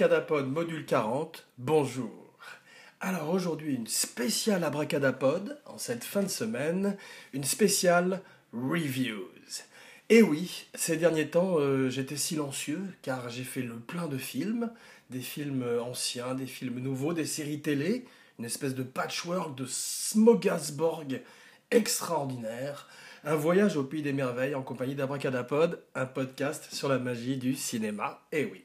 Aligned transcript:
Abracadapod 0.00 0.50
module 0.50 0.86
40, 0.86 1.46
bonjour. 1.58 2.38
Alors 3.00 3.28
aujourd'hui, 3.28 3.74
une 3.74 3.86
spéciale 3.86 4.64
Abracadapod, 4.64 5.60
en 5.66 5.76
cette 5.76 6.04
fin 6.04 6.22
de 6.22 6.28
semaine, 6.28 6.96
une 7.34 7.44
spéciale 7.44 8.22
Reviews. 8.54 9.28
Et 10.08 10.22
oui, 10.22 10.68
ces 10.74 10.96
derniers 10.96 11.28
temps, 11.28 11.58
euh, 11.58 11.90
j'étais 11.90 12.16
silencieux 12.16 12.80
car 13.02 13.28
j'ai 13.28 13.44
fait 13.44 13.60
le 13.60 13.74
plein 13.74 14.06
de 14.06 14.16
films, 14.16 14.72
des 15.10 15.20
films 15.20 15.66
anciens, 15.82 16.34
des 16.34 16.46
films 16.46 16.78
nouveaux, 16.78 17.12
des 17.12 17.26
séries 17.26 17.60
télé, 17.60 18.06
une 18.38 18.46
espèce 18.46 18.74
de 18.74 18.82
patchwork 18.82 19.54
de 19.54 19.66
Smogasborg 19.68 21.20
extraordinaire, 21.70 22.88
un 23.22 23.36
voyage 23.36 23.76
au 23.76 23.84
pays 23.84 24.02
des 24.02 24.14
merveilles 24.14 24.54
en 24.54 24.62
compagnie 24.62 24.94
d'Abracadapod, 24.94 25.82
un 25.94 26.06
podcast 26.06 26.72
sur 26.72 26.88
la 26.88 26.98
magie 26.98 27.36
du 27.36 27.54
cinéma. 27.54 28.22
Et 28.32 28.46
oui 28.46 28.64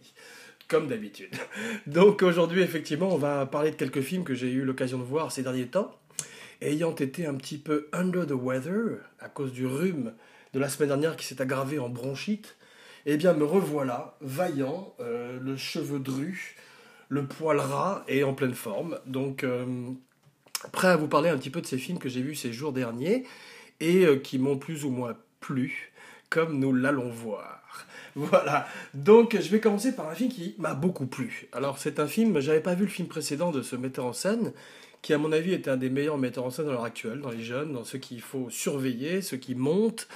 comme 0.68 0.88
d'habitude. 0.88 1.36
Donc 1.88 2.22
aujourd'hui, 2.22 2.62
effectivement, 2.62 3.14
on 3.14 3.18
va 3.18 3.46
parler 3.46 3.72
de 3.72 3.76
quelques 3.76 4.02
films 4.02 4.24
que 4.24 4.34
j'ai 4.34 4.52
eu 4.52 4.64
l'occasion 4.64 4.98
de 4.98 5.04
voir 5.04 5.32
ces 5.32 5.44
derniers 5.44 5.68
temps. 5.68 5.96
Ayant 6.62 6.96
été 6.96 7.26
un 7.26 7.36
petit 7.36 7.58
peu 7.58 7.88
under 7.94 8.26
the 8.26 8.32
weather 8.32 9.00
à 9.20 9.30
cause 9.30 9.52
du 9.52 9.66
rhume 9.66 10.14
de 10.54 10.60
la 10.60 10.70
semaine 10.70 10.90
dernière 10.90 11.18
qui 11.18 11.26
s'est 11.26 11.42
aggravé 11.42 11.80
en 11.80 11.90
bronchite, 11.90 12.56
eh 13.06 13.18
bien 13.18 13.34
me 13.34 13.44
revoilà, 13.44 14.18
vaillant, 14.22 14.96
euh, 15.00 15.38
le 15.40 15.58
cheveu 15.58 16.00
dru, 16.00 16.56
le 17.10 17.26
poil 17.26 17.60
ras 17.60 18.04
et 18.08 18.24
en 18.24 18.34
pleine 18.34 18.56
forme. 18.56 19.00
Donc 19.06 19.44
euh, 19.44 19.66
prêt 20.72 20.88
à 20.88 20.96
vous 20.96 21.08
parler 21.08 21.30
un 21.30 21.38
petit 21.38 21.50
peu 21.50 21.62
de 21.62 21.66
ces 21.66 21.78
films 21.78 22.00
que 22.00 22.10
j'ai 22.10 22.22
vus 22.22 22.36
ces 22.36 22.54
jours 22.54 22.72
derniers 22.72 23.26
et 23.80 24.06
euh, 24.06 24.18
qui 24.18 24.40
m'ont 24.40 24.58
plus 24.58 24.86
ou 24.86 24.90
moins 24.90 25.16
plu, 25.40 25.92
comme 26.30 26.58
nous 26.58 26.74
l'allons 26.74 27.10
voir. 27.10 27.65
Voilà. 28.16 28.66
Donc, 28.94 29.38
je 29.40 29.50
vais 29.50 29.60
commencer 29.60 29.94
par 29.94 30.10
un 30.10 30.16
film 30.16 30.32
qui 30.32 30.56
m'a 30.58 30.74
beaucoup 30.74 31.06
plu. 31.06 31.48
Alors, 31.52 31.78
c'est 31.78 32.00
un 32.00 32.08
film, 32.08 32.40
j'avais 32.40 32.62
pas 32.62 32.74
vu 32.74 32.86
le 32.86 32.90
film 32.90 33.10
précédent 33.10 33.52
de 33.52 33.62
ce 33.62 33.76
metteur 33.76 34.06
en 34.06 34.14
scène, 34.14 34.54
qui, 35.02 35.14
à 35.14 35.18
mon 35.18 35.34
avis, 35.34 35.54
est 35.54 35.68
un 35.68 35.76
des 35.76 35.90
meilleurs 35.90 36.18
metteurs 36.18 36.46
en 36.46 36.50
scène 36.50 36.66
dans 36.66 36.72
l'heure 36.72 36.86
actuelle, 36.86 37.20
dans 37.20 37.32
les 37.32 37.44
jeunes, 37.44 37.74
dans 37.74 37.84
ceux 37.84 38.00
qu'il 38.00 38.22
faut 38.22 38.50
surveiller, 38.50 39.22
ceux 39.22 39.38
qui 39.38 39.54
montent. 39.54 40.08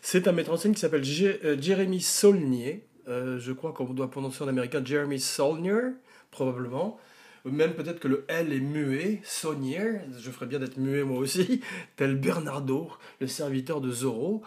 C'est 0.00 0.28
un 0.28 0.32
metteur 0.32 0.54
en 0.54 0.56
scène 0.56 0.74
qui 0.74 0.80
s'appelle 0.80 1.02
euh, 1.04 1.60
Jeremy 1.60 2.00
Saulnier. 2.00 2.84
Euh, 3.08 3.38
je 3.40 3.52
crois 3.52 3.72
qu'on 3.72 3.84
doit 3.92 4.10
prononcer 4.10 4.44
en 4.44 4.48
américain 4.48 4.80
Jeremy 4.84 5.18
Saulnier, 5.18 5.92
probablement. 6.30 6.98
Même 7.44 7.72
peut-être 7.72 7.98
que 7.98 8.08
le 8.08 8.24
L 8.28 8.52
est 8.52 8.60
muet, 8.60 9.20
Saulnier. 9.24 10.00
Je 10.18 10.30
ferais 10.30 10.46
bien 10.46 10.58
d'être 10.60 10.76
muet 10.76 11.02
moi 11.02 11.18
aussi, 11.18 11.62
tel 11.96 12.14
Bernardo, 12.14 12.90
le 13.20 13.26
serviteur 13.26 13.80
de 13.80 13.90
Zorro. 13.90 14.42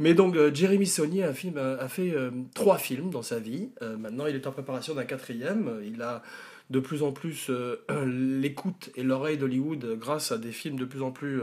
Mais 0.00 0.14
donc, 0.14 0.34
euh, 0.34 0.50
Jeremy 0.52 0.90
a, 1.22 1.34
film, 1.34 1.58
a, 1.58 1.88
fait 1.88 2.12
euh, 2.12 2.30
trois 2.54 2.78
films 2.78 3.10
dans 3.10 3.20
sa 3.20 3.38
vie. 3.38 3.68
Euh, 3.82 3.98
maintenant, 3.98 4.26
il 4.26 4.34
est 4.34 4.46
en 4.46 4.50
préparation 4.50 4.94
d'un 4.94 5.04
quatrième. 5.04 5.78
Il 5.84 6.00
a 6.00 6.22
de 6.70 6.80
plus 6.80 7.02
en 7.02 7.12
plus 7.12 7.50
l'écoute 8.06 8.90
et 8.96 9.02
l'oreille 9.02 9.36
d'Hollywood 9.36 9.98
grâce 9.98 10.32
à 10.32 10.38
des 10.38 10.52
films 10.52 10.78
de 10.78 10.86
plus 10.86 11.02
en 11.02 11.10
plus 11.10 11.42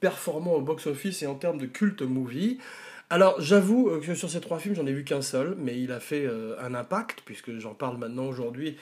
performants 0.00 0.54
au 0.54 0.60
box-office 0.60 1.22
et 1.22 1.28
en 1.28 1.36
termes 1.36 1.58
de 1.58 1.66
culte 1.66 2.02
movie. 2.02 2.58
Alors, 3.10 3.40
j'avoue 3.40 4.00
que 4.00 4.14
sur 4.14 4.28
ces 4.28 4.40
trois 4.40 4.58
films, 4.58 4.74
j'en 4.74 4.86
ai 4.86 4.92
vu 4.92 5.04
qu'un 5.04 5.22
seul, 5.22 5.54
mais 5.58 5.78
il 5.78 5.92
a 5.92 6.00
fait 6.00 6.26
un 6.58 6.74
impact, 6.74 7.20
puisque 7.26 7.56
j'en 7.58 7.74
parle 7.74 7.98
maintenant 7.98 8.24
aujourd'hui 8.24 8.76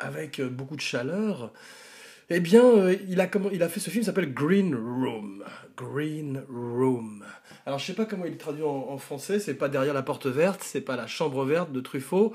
avec 0.00 0.42
beaucoup 0.42 0.76
de 0.76 0.80
chaleur. 0.80 1.52
Eh 2.30 2.40
bien, 2.40 2.90
il, 3.08 3.20
a, 3.20 3.30
il 3.52 3.62
a 3.62 3.68
fait 3.68 3.80
ce 3.80 3.88
film 3.88 4.04
s'appelle 4.04 4.34
Green 4.34 4.74
Room. 4.74 5.44
Green 5.76 6.44
Room. 6.50 7.24
Alors 7.64 7.78
je 7.78 7.86
sais 7.86 7.94
pas 7.94 8.04
comment 8.04 8.26
il 8.26 8.36
traduit 8.36 8.64
en, 8.64 8.98
français, 8.98 9.40
c'est 9.40 9.54
pas 9.54 9.68
derrière 9.68 9.94
la 9.94 10.02
porte 10.02 10.26
verte, 10.26 10.62
c'est 10.62 10.80
pas 10.80 10.96
la 10.96 11.06
chambre 11.06 11.44
verte 11.44 11.72
de 11.72 11.80
Truffaut. 11.80 12.34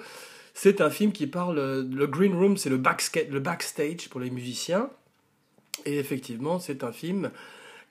C'est 0.53 0.81
un 0.81 0.89
film 0.89 1.11
qui 1.11 1.27
parle, 1.27 1.87
le 1.91 2.07
Green 2.07 2.33
Room, 2.35 2.57
c'est 2.57 2.69
le, 2.69 2.77
backstage 2.77 4.09
pour 4.09 4.19
les 4.19 4.29
musiciens. 4.29 4.89
Et 5.85 5.97
effectivement, 5.97 6.59
c'est 6.59 6.83
un 6.83 6.91
film 6.91 7.31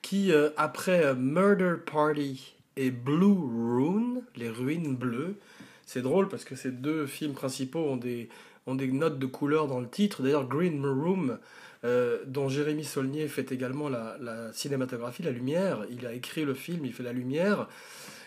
qui, 0.01 0.33
euh, 0.33 0.51
après 0.57 1.05
euh, 1.05 1.15
Murder 1.15 1.75
Party 1.85 2.55
et 2.77 2.91
Blue 2.91 3.27
Rune, 3.27 4.23
les 4.37 4.49
ruines 4.49 4.97
bleues, 4.97 5.37
c'est 5.85 6.03
drôle 6.03 6.29
parce 6.29 6.45
que 6.45 6.55
ces 6.55 6.71
deux 6.71 7.07
films 7.07 7.35
principaux 7.35 7.81
ont 7.81 7.97
des, 7.97 8.29
ont 8.67 8.75
des 8.75 8.89
notes 8.89 9.19
de 9.19 9.27
couleur 9.27 9.67
dans 9.67 9.81
le 9.81 9.89
titre. 9.89 10.23
D'ailleurs, 10.23 10.47
Green 10.47 10.85
Room, 10.85 11.39
euh, 11.85 12.19
dont 12.27 12.49
Jérémy 12.49 12.85
Saulnier 12.85 13.27
fait 13.29 13.51
également 13.53 13.89
la, 13.89 14.53
cinématographie, 14.53 15.23
la 15.23 15.33
lumière. 15.33 15.85
Il 15.91 16.07
a 16.07 16.13
écrit 16.13 16.45
le 16.45 16.55
film, 16.55 16.85
il 16.85 16.93
fait 16.93 17.03
la 17.03 17.13
lumière. 17.13 17.69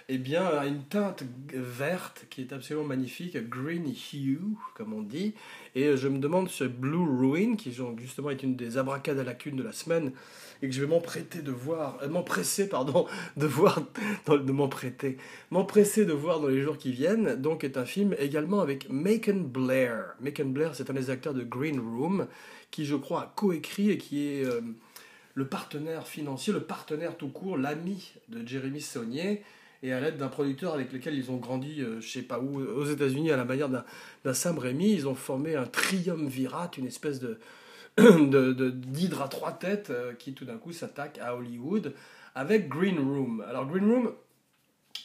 Eh 0.07 0.19
bien, 0.19 0.45
a 0.45 0.67
une 0.67 0.83
teinte 0.83 1.23
verte 1.51 2.27
qui 2.29 2.41
est 2.41 2.53
absolument 2.53 2.85
magnifique, 2.85 3.37
green 3.49 3.91
hue, 4.13 4.39
comme 4.75 4.93
on 4.93 5.01
dit. 5.01 5.33
Et 5.73 5.97
je 5.97 6.07
me 6.07 6.19
demande 6.19 6.47
ce 6.47 6.63
Blue 6.63 6.97
Ruin, 6.97 7.55
qui 7.55 7.75
justement 7.97 8.29
est 8.29 8.43
une 8.43 8.55
des 8.55 8.77
abracades 8.77 9.17
à 9.17 9.23
lacune 9.23 9.55
de 9.55 9.63
la 9.63 9.71
semaine, 9.71 10.11
et 10.61 10.69
que 10.69 10.75
je 10.75 10.79
vais 10.79 10.87
m'emprêter 10.87 11.41
de 11.41 11.51
voir, 11.51 11.97
euh, 12.03 12.07
m'empresser, 12.07 12.69
pardon, 12.69 13.07
de 13.37 13.47
voir, 13.47 13.81
de 14.27 14.51
m'emprêter, 14.51 15.17
m'empresser 15.49 16.05
de 16.05 16.13
voir 16.13 16.39
dans 16.39 16.49
les 16.49 16.61
jours 16.61 16.77
qui 16.77 16.91
viennent, 16.91 17.41
donc 17.41 17.63
est 17.63 17.75
un 17.75 17.85
film 17.85 18.15
également 18.19 18.61
avec 18.61 18.87
Macon 18.91 19.41
Blair. 19.41 20.15
Macon 20.21 20.45
Blair, 20.45 20.75
c'est 20.75 20.91
un 20.91 20.93
des 20.93 21.09
acteurs 21.09 21.33
de 21.33 21.43
Green 21.43 21.79
Room, 21.79 22.27
qui 22.69 22.85
je 22.85 22.95
crois 22.95 23.21
a 23.21 23.33
coécrit 23.35 23.89
et 23.89 23.97
qui 23.97 24.27
est 24.27 24.45
euh, 24.45 24.61
le 25.33 25.47
partenaire 25.47 26.07
financier, 26.07 26.53
le 26.53 26.61
partenaire 26.61 27.17
tout 27.17 27.29
court, 27.29 27.57
l'ami 27.57 28.11
de 28.29 28.47
Jérémy 28.47 28.81
Saunier, 28.81 29.41
et 29.85 29.93
à 29.93 29.99
l'aide 29.99 30.17
d'un 30.17 30.29
producteur 30.29 30.73
avec 30.73 30.91
lequel 30.91 31.13
ils 31.13 31.29
ont 31.29 31.37
grandi, 31.37 31.75
je 31.77 31.85
euh, 31.85 32.01
je 32.01 32.09
sais 32.09 32.23
pas 32.23 32.39
où, 32.39 32.59
aux 32.59 32.85
États-Unis, 32.85 33.31
à 33.31 33.37
la 33.37 33.45
manière 33.45 33.69
d'un 33.69 34.33
Sam 34.33 34.57
Raimi, 34.57 34.91
ils 34.91 35.07
ont 35.07 35.13
formé 35.13 35.55
un 35.55 35.65
triumvirat, 35.65 36.71
une 36.77 36.87
espèce 36.87 37.19
de 37.19 37.39
d'hydre 37.97 39.21
à 39.21 39.27
trois 39.27 39.51
têtes 39.51 39.91
euh, 39.91 40.13
qui 40.13 40.33
tout 40.33 40.43
d'un 40.43 40.57
coup 40.57 40.73
s'attaque 40.73 41.19
à 41.19 41.35
Hollywood 41.35 41.93
avec 42.33 42.67
Green 42.67 42.97
Room. 42.97 43.45
Alors 43.47 43.67
Green 43.67 43.85
Room, 43.85 44.11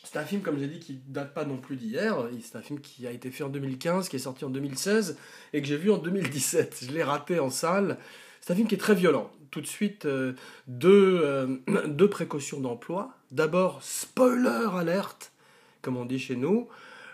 c'est 0.02 0.18
un 0.18 0.24
film, 0.24 0.40
comme 0.40 0.58
j'ai 0.58 0.66
dit, 0.66 0.80
qui 0.80 0.98
date 1.06 1.34
pas 1.34 1.44
non 1.44 1.58
plus 1.58 1.76
d'hier. 1.76 2.16
C'est 2.42 2.56
un 2.56 2.62
film 2.62 2.80
qui 2.80 3.06
a 3.06 3.10
été 3.10 3.30
fait 3.30 3.44
en 3.44 3.50
2015, 3.50 4.08
qui 4.08 4.16
est 4.16 4.20
sorti 4.20 4.46
en 4.46 4.50
2016 4.50 5.18
et 5.52 5.60
que 5.60 5.68
j'ai 5.68 5.76
vu 5.76 5.92
en 5.92 5.98
2017. 5.98 6.84
Je 6.86 6.92
l'ai 6.92 7.02
raté 7.02 7.38
en 7.38 7.50
salle. 7.50 7.98
C'est 8.40 8.54
un 8.54 8.56
film 8.56 8.66
qui 8.66 8.76
est 8.76 8.78
très 8.78 8.94
violent. 8.94 9.30
Tout 9.50 9.60
de 9.60 9.66
suite, 9.66 10.06
euh, 10.06 10.34
deux, 10.68 11.20
euh, 11.22 11.56
deux 11.88 12.08
précautions 12.08 12.60
d'emploi. 12.60 13.10
D'abord, 13.32 13.82
spoiler 13.82 14.68
alerte, 14.76 15.32
comme 15.82 15.96
on 15.96 16.04
dit 16.04 16.18
chez 16.18 16.36
nous. 16.36 16.68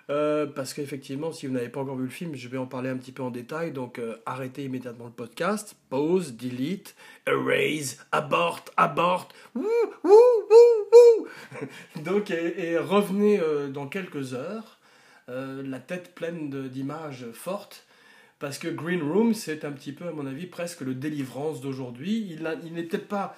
Euh, 0.08 0.46
parce 0.46 0.72
qu'effectivement, 0.72 1.32
si 1.32 1.48
vous 1.48 1.54
n'avez 1.54 1.68
pas 1.68 1.80
encore 1.80 1.96
vu 1.96 2.04
le 2.04 2.10
film, 2.10 2.36
je 2.36 2.46
vais 2.46 2.58
en 2.58 2.66
parler 2.66 2.90
un 2.90 2.96
petit 2.96 3.10
peu 3.10 3.22
en 3.22 3.30
détail. 3.30 3.72
Donc, 3.72 4.00
arrêtez 4.24 4.64
immédiatement 4.64 5.06
le 5.06 5.10
podcast, 5.10 5.74
pause, 5.88 6.36
delete, 6.36 6.94
erase, 7.26 7.98
abort, 8.12 8.64
abort, 8.76 9.28
donc, 12.04 12.30
et, 12.30 12.78
revenez 12.78 13.40
dans 13.72 13.88
quelques 13.88 14.34
heures, 14.34 14.78
la 15.26 15.80
tête 15.80 16.14
pleine 16.14 16.68
d'images 16.68 17.26
fortes. 17.32 17.85
Parce 18.38 18.58
que 18.58 18.68
Green 18.68 19.02
Room, 19.02 19.32
c'est 19.32 19.64
un 19.64 19.72
petit 19.72 19.92
peu, 19.92 20.08
à 20.08 20.12
mon 20.12 20.26
avis, 20.26 20.46
presque 20.46 20.82
le 20.82 20.94
délivrance 20.94 21.60
d'aujourd'hui. 21.60 22.26
Il, 22.30 22.46
il 22.64 22.98
pas 23.00 23.34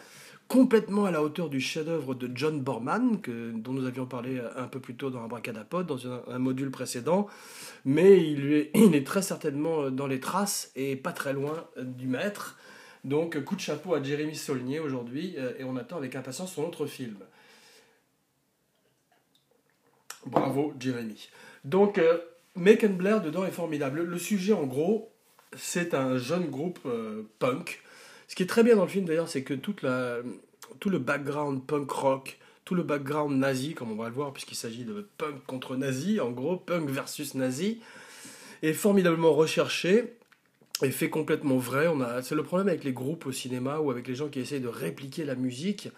complètement 0.48 1.04
à 1.04 1.10
la 1.10 1.22
hauteur 1.22 1.50
du 1.50 1.60
chef-d'œuvre 1.60 2.14
de 2.14 2.30
John 2.34 2.60
Borman, 2.60 3.20
que, 3.20 3.52
dont 3.52 3.72
nous 3.72 3.86
avions 3.86 4.06
parlé 4.06 4.40
un 4.56 4.66
peu 4.66 4.80
plus 4.80 4.96
tôt 4.96 5.10
dans 5.10 5.22
Abracadapod, 5.22 5.86
dans 5.86 6.06
un, 6.06 6.38
module 6.38 6.70
précédent, 6.70 7.28
mais 7.84 8.18
il 8.26 8.52
est, 8.74 9.06
très 9.06 9.22
certainement 9.22 9.90
dans 9.90 10.06
les 10.06 10.20
traces 10.20 10.72
et 10.74 10.96
pas 10.96 11.12
très 11.12 11.34
loin 11.34 11.68
du 11.76 12.08
maître. 12.08 12.58
Donc 13.04 13.42
coup 13.44 13.54
de 13.54 13.60
chapeau 13.60 13.94
à 13.94 14.02
Jérémy 14.02 14.34
Saulnier 14.34 14.80
aujourd'hui, 14.80 15.34
euh, 15.38 15.52
et 15.58 15.64
on 15.64 15.76
attend 15.76 15.98
avec 15.98 16.16
impatience 16.16 16.54
son 16.54 16.64
autre 16.64 16.86
film. 16.86 17.16
Bravo 20.26 20.74
Jérémy. 20.80 21.28
Donc 21.64 21.98
euh, 21.98 22.18
And 22.58 22.94
Blair 22.94 23.20
dedans 23.20 23.44
est 23.44 23.50
formidable. 23.50 24.02
Le, 24.02 24.18
sujet 24.18 24.52
en 24.52 24.64
gros, 24.64 25.10
c'est 25.56 25.94
un 25.94 26.18
jeune 26.18 26.46
groupe 26.46 26.80
euh, 26.86 27.22
punk 27.38 27.82
ce 28.28 28.34
qui 28.34 28.42
est 28.42 28.46
très 28.46 28.62
bien 28.62 28.76
dans 28.76 28.82
le 28.82 28.88
film 28.88 29.06
d'ailleurs, 29.06 29.28
c'est 29.28 29.42
que 29.42 29.54
toute 29.54 29.82
la, 29.82 30.18
tout 30.78 30.90
le 30.90 30.98
background 30.98 31.66
punk 31.66 31.90
rock, 31.90 32.38
tout 32.66 32.74
le 32.74 32.82
background 32.82 33.36
nazi, 33.36 33.74
comme 33.74 33.90
on 33.90 33.96
va 33.96 34.08
le 34.08 34.14
voir, 34.14 34.34
puisqu'il 34.34 34.54
s'agit 34.54 34.84
de 34.84 35.08
punk 35.16 35.42
contre 35.46 35.76
nazi, 35.76 36.20
en 36.20 36.30
gros, 36.30 36.56
punk 36.56 36.90
versus 36.90 37.34
nazi, 37.34 37.80
est 38.62 38.74
formidablement 38.74 39.32
recherché 39.32 40.12
et 40.82 40.90
fait 40.90 41.08
complètement 41.08 41.56
vrai. 41.56 41.88
On 41.88 42.02
a, 42.02 42.20
c'est 42.20 42.34
le 42.34 42.42
problème 42.42 42.68
avec 42.68 42.84
les 42.84 42.92
groupes 42.92 43.24
au 43.24 43.32
cinéma 43.32 43.78
ou 43.78 43.90
avec 43.90 44.06
les 44.06 44.14
gens 44.14 44.28
qui 44.28 44.40
essayent 44.40 44.60
de 44.60 44.68
répliquer 44.68 45.24
la 45.24 45.34
musique, 45.34 45.88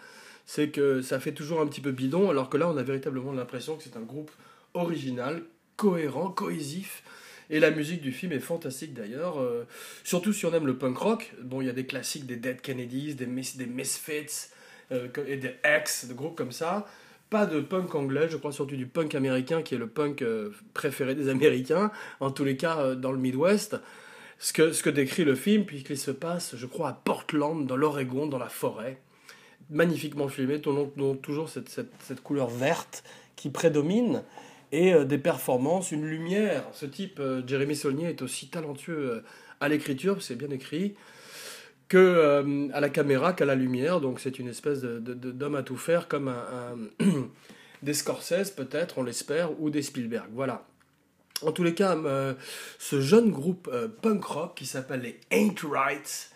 c'est 0.46 0.68
que 0.68 1.02
ça 1.02 1.18
fait 1.18 1.32
toujours 1.32 1.60
un 1.60 1.66
petit 1.66 1.80
peu 1.80 1.90
bidon, 1.90 2.30
alors 2.30 2.48
que 2.48 2.56
là, 2.56 2.70
on 2.70 2.76
a 2.76 2.82
véritablement 2.84 3.32
l'impression 3.32 3.76
que 3.76 3.82
c'est 3.82 3.96
un 3.96 4.02
groupe 4.02 4.30
original, 4.74 5.42
cohérent, 5.80 6.28
cohésif, 6.28 7.02
et 7.48 7.58
la 7.58 7.70
musique 7.70 8.02
du 8.02 8.12
film 8.12 8.32
est 8.32 8.40
fantastique 8.40 8.92
d'ailleurs, 8.92 9.40
euh, 9.40 9.66
surtout 10.04 10.34
si 10.34 10.44
on 10.44 10.52
aime 10.52 10.66
le 10.66 10.76
punk 10.76 10.98
rock. 10.98 11.32
Bon, 11.42 11.62
il 11.62 11.68
y 11.68 11.70
a 11.70 11.72
des 11.72 11.86
classiques 11.86 12.26
des 12.26 12.36
Dead 12.36 12.60
Kennedys, 12.60 13.14
des, 13.14 13.24
des 13.24 13.66
Misfits 13.66 14.50
euh, 14.92 15.08
et 15.26 15.38
des 15.38 15.54
X, 15.64 16.04
de 16.06 16.12
groupes 16.12 16.36
comme 16.36 16.52
ça. 16.52 16.86
pas 17.30 17.46
de 17.46 17.62
punk 17.62 17.94
anglais, 17.94 18.28
je 18.28 18.36
crois 18.36 18.52
surtout 18.52 18.76
du 18.76 18.86
punk 18.86 19.14
américain 19.14 19.62
qui 19.62 19.74
est 19.74 19.78
le 19.78 19.86
punk 19.86 20.20
euh, 20.20 20.50
préféré 20.74 21.14
des 21.14 21.30
Américains, 21.30 21.90
en 22.20 22.30
tous 22.30 22.44
les 22.44 22.58
cas 22.58 22.94
dans 22.94 23.10
le 23.10 23.18
Midwest. 23.18 23.80
Ce 24.38 24.52
que, 24.52 24.72
ce 24.72 24.82
que 24.82 24.90
décrit 24.90 25.24
le 25.24 25.34
film, 25.34 25.64
puisqu'il 25.64 25.98
se 25.98 26.10
passe, 26.10 26.56
je 26.56 26.66
crois, 26.66 26.90
à 26.90 26.92
Portland, 26.92 27.66
dans 27.66 27.76
l'Oregon, 27.76 28.26
dans 28.26 28.38
la 28.38 28.50
forêt. 28.50 29.00
Magnifiquement 29.70 30.28
filmé, 30.28 30.58
dont, 30.58 31.16
toujours 31.16 31.48
cette, 31.48 31.70
cette, 31.70 31.92
cette, 32.00 32.22
couleur 32.22 32.48
verte 32.48 33.02
qui 33.36 33.48
prédomine, 33.48 34.22
et 34.72 34.94
euh, 34.94 35.04
des 35.04 35.18
performances, 35.18 35.92
une 35.92 36.06
lumière. 36.06 36.64
Ce 36.72 36.86
type, 36.86 37.20
Jérémy 37.46 37.76
Saulnier, 37.76 38.08
est 38.08 38.22
aussi 38.22 38.48
talentueux 38.48 39.22
à 39.60 39.68
l'écriture, 39.68 40.22
c'est 40.22 40.36
bien 40.36 40.50
écrit, 40.50 40.94
que 41.88 41.98
euh, 41.98 42.68
à 42.72 42.80
la 42.80 42.88
caméra 42.88 43.32
qu'à 43.34 43.44
la 43.44 43.54
lumière. 43.54 44.00
Donc 44.00 44.20
c'est 44.20 44.38
une 44.38 44.48
espèce 44.48 44.80
d'homme 44.80 45.52
de, 45.52 45.58
à 45.58 45.62
tout 45.62 45.76
faire, 45.76 46.08
comme 46.08 46.28
un, 46.28 47.04
des 47.82 47.94
Scorsese 47.94 48.50
peut-être, 48.56 48.98
on 48.98 49.02
l'espère, 49.02 49.60
ou 49.60 49.68
des 49.68 49.82
Spielberg. 49.82 50.28
Voilà. 50.32 50.64
En 51.42 51.52
tous 51.52 51.64
les 51.64 51.74
cas, 51.74 51.96
euh, 51.96 52.34
ce 52.78 53.00
jeune 53.00 53.30
groupe 53.30 53.68
euh, 53.72 53.88
punk 53.88 54.24
rock 54.24 54.56
qui 54.56 54.66
s'appelle 54.66 55.00
les 55.00 55.20
Ain't 55.30 55.66
Rights 55.68 56.29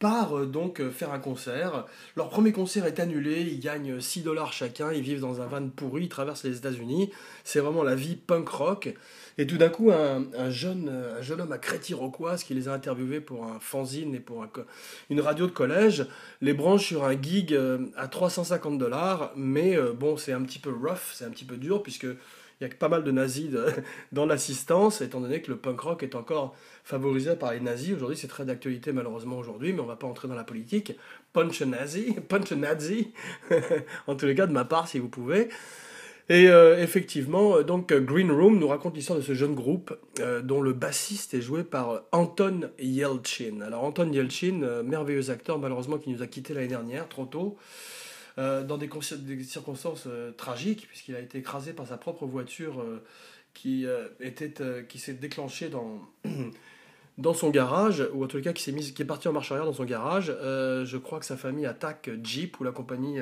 part 0.00 0.46
donc 0.46 0.82
faire 0.90 1.12
un 1.12 1.20
concert. 1.20 1.86
Leur 2.16 2.28
premier 2.28 2.50
concert 2.50 2.86
est 2.86 2.98
annulé, 2.98 3.42
ils 3.42 3.60
gagnent 3.60 4.00
6 4.00 4.22
dollars 4.22 4.52
chacun, 4.52 4.92
ils 4.92 5.02
vivent 5.02 5.20
dans 5.20 5.40
un 5.40 5.46
van 5.46 5.68
pourri, 5.68 6.04
ils 6.04 6.08
traversent 6.08 6.42
les 6.42 6.56
États-Unis. 6.56 7.10
C'est 7.44 7.60
vraiment 7.60 7.84
la 7.84 7.94
vie 7.94 8.16
punk 8.16 8.48
rock. 8.48 8.94
Et 9.38 9.46
tout 9.46 9.56
d'un 9.56 9.68
coup, 9.68 9.90
un, 9.90 10.50
jeune, 10.50 10.90
un 11.18 11.22
jeune 11.22 11.40
homme 11.40 11.52
à 11.52 11.58
Créty-Roquoise 11.58 12.44
qui 12.44 12.54
les 12.54 12.68
a 12.68 12.72
interviewés 12.72 13.20
pour 13.20 13.44
un 13.44 13.58
fanzine 13.60 14.14
et 14.14 14.20
pour 14.20 14.44
une 15.08 15.20
radio 15.20 15.46
de 15.46 15.52
collège 15.52 16.06
les 16.40 16.52
branche 16.52 16.86
sur 16.86 17.04
un 17.04 17.20
gig 17.20 17.54
euh, 17.54 17.86
à 17.96 18.08
350 18.08 18.78
dollars. 18.78 19.32
Mais 19.36 19.76
euh, 19.76 19.92
bon, 19.92 20.16
c'est 20.16 20.32
un 20.32 20.42
petit 20.42 20.58
peu 20.58 20.70
rough, 20.70 21.12
c'est 21.14 21.24
un 21.24 21.30
petit 21.30 21.44
peu 21.44 21.56
dur 21.56 21.82
puisque 21.82 22.06
il 22.60 22.68
y 22.68 22.70
a 22.70 22.74
pas 22.74 22.88
mal 22.88 23.04
de 23.04 23.10
nazis 23.10 23.50
dans 24.12 24.26
l'assistance, 24.26 25.00
étant 25.00 25.20
donné 25.20 25.40
que 25.40 25.50
le 25.50 25.56
punk 25.56 25.80
rock 25.80 26.02
est 26.02 26.14
encore 26.14 26.54
favorisé 26.84 27.34
par 27.36 27.52
les 27.52 27.60
nazis. 27.60 27.94
Aujourd'hui, 27.94 28.16
c'est 28.16 28.28
très 28.28 28.44
d'actualité 28.44 28.92
malheureusement 28.92 29.38
aujourd'hui, 29.38 29.72
mais 29.72 29.80
on 29.80 29.86
va 29.86 29.96
pas 29.96 30.06
entrer 30.06 30.28
dans 30.28 30.34
la 30.34 30.44
politique. 30.44 30.92
Punch 31.32 31.62
nazi, 31.62 32.16
punch 32.28 32.52
nazi, 32.52 33.12
en 34.06 34.14
tous 34.14 34.26
les 34.26 34.34
cas 34.34 34.46
de 34.46 34.52
ma 34.52 34.64
part 34.64 34.88
si 34.88 34.98
vous 34.98 35.08
pouvez. 35.08 35.48
Et 36.28 36.48
euh, 36.48 36.80
effectivement, 36.80 37.56
euh, 37.56 37.64
donc 37.64 37.92
Green 37.92 38.30
Room 38.30 38.58
nous 38.60 38.68
raconte 38.68 38.94
l'histoire 38.94 39.18
de 39.18 39.24
ce 39.24 39.34
jeune 39.34 39.56
groupe 39.56 39.98
euh, 40.20 40.42
dont 40.42 40.60
le 40.60 40.72
bassiste 40.72 41.34
est 41.34 41.40
joué 41.40 41.64
par 41.64 42.02
Anton 42.12 42.70
Yelchin. 42.78 43.62
Alors 43.62 43.82
Anton 43.82 44.12
Yelchin, 44.12 44.82
merveilleux 44.84 45.30
acteur 45.30 45.58
malheureusement 45.58 45.98
qui 45.98 46.10
nous 46.10 46.22
a 46.22 46.28
quittés 46.28 46.54
l'année 46.54 46.68
dernière, 46.68 47.08
trop 47.08 47.24
tôt, 47.24 47.56
dans 48.66 48.78
des, 48.78 48.88
circonstances 49.42 50.08
tragiques, 50.36 50.86
puisqu'il 50.88 51.14
a 51.14 51.20
été 51.20 51.38
écrasé 51.38 51.72
par 51.72 51.86
sa 51.86 51.98
propre 51.98 52.26
voiture 52.26 52.84
qui, 53.54 53.86
était, 54.20 54.54
qui 54.88 54.98
s'est 54.98 55.14
déclenchée 55.14 55.68
dans... 55.68 56.00
dans 57.18 57.34
son 57.34 57.50
garage, 57.50 58.02
ou 58.14 58.24
en 58.24 58.28
tout 58.28 58.40
cas 58.40 58.54
qui, 58.54 58.62
s'est 58.62 58.72
mise, 58.72 58.92
qui 58.92 59.02
est 59.02 59.04
parti 59.04 59.28
en 59.28 59.32
marche 59.32 59.52
arrière 59.52 59.66
dans 59.66 59.74
son 59.74 59.84
garage. 59.84 60.26
je 60.28 60.96
crois 60.96 61.18
que 61.18 61.26
sa 61.26 61.36
famille 61.36 61.66
attaque 61.66 62.08
Jeep 62.22 62.58
ou 62.60 62.64
la 62.64 62.72
compagnie 62.72 63.20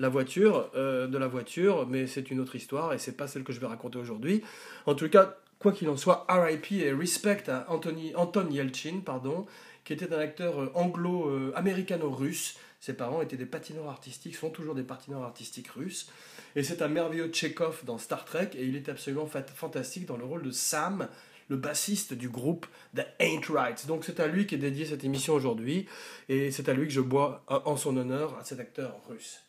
la 0.00 0.08
voiture, 0.08 0.70
euh, 0.74 1.06
de 1.06 1.18
la 1.18 1.28
voiture, 1.28 1.86
mais 1.86 2.06
c'est 2.06 2.30
une 2.30 2.40
autre 2.40 2.56
histoire 2.56 2.94
et 2.94 2.98
c'est 2.98 3.16
pas 3.16 3.28
celle 3.28 3.44
que 3.44 3.52
je 3.52 3.60
vais 3.60 3.66
raconter 3.66 3.98
aujourd'hui. 3.98 4.42
En 4.86 4.94
tout 4.94 5.10
cas, 5.10 5.36
quoi 5.58 5.72
qu'il 5.72 5.90
en 5.90 5.96
soit, 5.96 6.24
RIP 6.28 6.72
et 6.72 6.90
respect 6.92 7.48
à 7.48 7.66
Anthony, 7.70 8.14
Anton 8.16 8.48
Yelchin, 8.50 9.02
pardon, 9.04 9.46
qui 9.84 9.92
était 9.92 10.12
un 10.12 10.18
acteur 10.18 10.60
euh, 10.60 10.72
anglo-américano-russe. 10.74 12.56
Ses 12.80 12.94
parents 12.94 13.20
étaient 13.22 13.36
des 13.36 13.46
patineurs 13.46 13.88
artistiques, 13.88 14.36
sont 14.36 14.50
toujours 14.50 14.74
des 14.74 14.82
patineurs 14.82 15.22
artistiques 15.22 15.68
russes. 15.68 16.10
Et 16.56 16.62
c'est 16.62 16.82
un 16.82 16.88
merveilleux 16.88 17.28
Tchekhov 17.28 17.84
dans 17.84 17.98
Star 17.98 18.24
Trek 18.24 18.50
et 18.54 18.64
il 18.64 18.76
est 18.76 18.88
absolument 18.88 19.26
fantastique 19.26 20.06
dans 20.06 20.16
le 20.16 20.24
rôle 20.24 20.42
de 20.42 20.50
Sam, 20.50 21.08
le 21.48 21.56
bassiste 21.56 22.14
du 22.14 22.28
groupe 22.28 22.66
The 22.96 23.06
Ain't 23.18 23.46
Rights. 23.48 23.86
Donc 23.86 24.04
c'est 24.04 24.18
à 24.18 24.26
lui 24.26 24.46
qui 24.46 24.54
est 24.54 24.58
dédié 24.58 24.86
cette 24.86 25.04
émission 25.04 25.34
aujourd'hui 25.34 25.86
et 26.28 26.50
c'est 26.50 26.68
à 26.68 26.72
lui 26.72 26.86
que 26.86 26.92
je 26.92 27.00
bois 27.00 27.44
en 27.48 27.76
son 27.76 27.96
honneur 27.96 28.36
à 28.38 28.44
cet 28.44 28.60
acteur 28.60 29.00
russe 29.08 29.42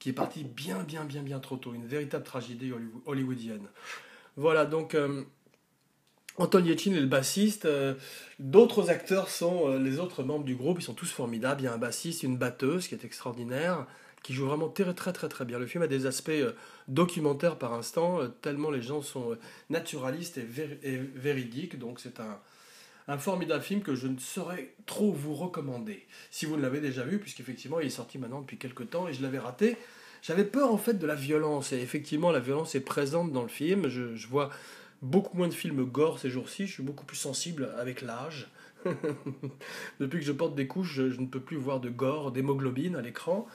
qui 0.00 0.08
est 0.08 0.14
parti 0.14 0.42
bien, 0.42 0.82
bien, 0.82 1.04
bien, 1.04 1.22
bien 1.22 1.38
trop 1.38 1.56
tôt. 1.56 1.74
Une 1.74 1.86
véritable 1.86 2.24
tragédie 2.24 2.72
hollywoodienne. 3.06 3.68
Voilà, 4.36 4.64
donc 4.64 4.94
euh, 4.94 5.24
Anton 6.40 6.64
Yelchin 6.64 6.94
est 6.94 7.00
le 7.00 7.06
bassiste. 7.06 7.66
Euh, 7.66 7.92
d'autres 8.38 8.88
acteurs 8.88 9.28
sont 9.28 9.68
euh, 9.68 9.78
les 9.78 9.98
autres 9.98 10.22
membres 10.22 10.46
du 10.46 10.54
groupe. 10.54 10.78
Ils 10.80 10.82
sont 10.82 10.94
tous 10.94 11.12
formidables. 11.12 11.60
Il 11.60 11.64
y 11.64 11.66
a 11.66 11.74
un 11.74 11.78
bassiste, 11.78 12.22
une 12.22 12.38
batteuse 12.38 12.88
qui 12.88 12.94
est 12.94 13.04
extraordinaire, 13.04 13.86
qui 14.22 14.32
joue 14.32 14.46
vraiment 14.46 14.70
très, 14.70 14.94
très, 14.94 15.12
très, 15.12 15.28
très 15.28 15.44
bien. 15.44 15.58
Le 15.58 15.66
film 15.66 15.82
a 15.82 15.86
des 15.86 16.06
aspects 16.06 16.30
documentaires 16.88 17.56
par 17.56 17.74
instant, 17.74 18.20
tellement 18.40 18.70
les 18.70 18.80
gens 18.80 19.02
sont 19.02 19.36
naturalistes 19.68 20.38
et, 20.38 20.96
véridiques. 21.14 21.78
Donc 21.78 22.00
c'est 22.00 22.20
un, 22.20 22.38
un 23.06 23.18
formidable 23.18 23.62
film 23.62 23.82
que 23.82 23.94
je 23.94 24.06
ne 24.06 24.18
saurais 24.18 24.72
trop 24.86 25.12
vous 25.12 25.34
recommander 25.34 26.06
si 26.30 26.46
vous 26.46 26.56
ne 26.56 26.62
l'avez 26.62 26.80
déjà 26.80 27.04
vu, 27.04 27.18
puisqu'effectivement 27.18 27.80
il 27.80 27.88
est 27.88 27.90
sorti 27.90 28.16
maintenant 28.16 28.40
depuis 28.40 28.56
quelques 28.56 28.88
temps 28.88 29.08
et 29.08 29.12
je 29.12 29.20
l'avais 29.20 29.38
raté. 29.38 29.76
J'avais 30.22 30.44
peur 30.44 30.72
en 30.72 30.76
fait 30.76 30.94
de 30.94 31.06
la 31.06 31.14
violence 31.14 31.72
et 31.72 31.78
effectivement 31.78 32.30
la 32.30 32.40
violence 32.40 32.74
est 32.74 32.80
présente 32.80 33.32
dans 33.32 33.42
le 33.42 33.48
film. 33.48 33.88
Je, 33.88 34.26
vois 34.26 34.50
beaucoup 35.02 35.36
moins 35.36 35.48
de 35.48 35.54
films 35.54 35.84
gore 35.84 36.18
ces 36.18 36.30
jours-ci, 36.30 36.66
je 36.66 36.72
suis 36.72 36.82
beaucoup 36.82 37.04
plus 37.04 37.16
sensible 37.16 37.72
avec 37.78 38.02
l'âge. 38.02 38.50
Depuis 40.00 40.20
que 40.20 40.24
je 40.24 40.32
porte 40.32 40.54
des 40.54 40.66
couches, 40.66 40.94
je, 40.94 41.20
ne 41.20 41.26
peux 41.26 41.40
plus 41.40 41.56
voir 41.56 41.80
de 41.80 41.88
gore, 41.88 42.32
d'hémoglobine 42.32 42.96
à 42.96 43.02
l'écran. 43.02 43.46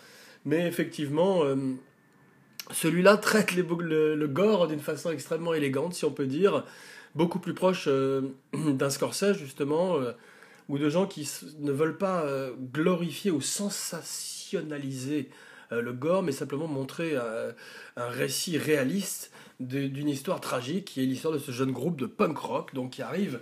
Mais 0.46 0.68
effectivement, 0.68 1.44
euh, 1.44 1.56
celui-là 2.72 3.18
traite 3.22 3.56
le, 3.56 4.28
gore 4.28 4.68
d'une 4.68 4.80
façon 4.80 5.12
extrêmement 5.12 5.54
élégante, 5.54 5.94
si 5.94 6.06
on 6.06 6.12
peut 6.12 6.28
dire 6.28 6.66
beaucoup 7.16 7.40
plus 7.40 7.54
proche 7.54 7.86
euh, 7.88 8.22
d'un 8.54 8.90
Scorsese, 8.90 9.38
justement, 9.38 9.98
euh, 9.98 10.12
ou 10.68 10.78
de 10.78 10.90
gens 10.90 11.06
qui 11.06 11.30
ne 11.60 11.72
veulent 11.72 11.98
pas 11.98 12.26
glorifier 12.74 13.30
ou 13.30 13.40
sensationnaliser 13.40 15.30
le 15.70 15.94
gore, 15.94 16.24
mais 16.24 16.32
simplement 16.32 16.68
montrer 16.68 17.16
un 17.16 18.08
récit 18.08 18.58
réaliste 18.58 19.32
d'une 19.60 20.10
histoire 20.10 20.42
tragique, 20.42 20.86
qui 20.86 21.02
est 21.02 21.06
l'histoire 21.06 21.34
de 21.34 21.40
ce 21.40 21.52
jeune 21.52 21.72
groupe 21.72 22.00
de 22.00 22.06
punk 22.06 22.38
rock, 22.38 22.74
donc 22.74 22.92
qui 22.92 23.02
arrive 23.02 23.40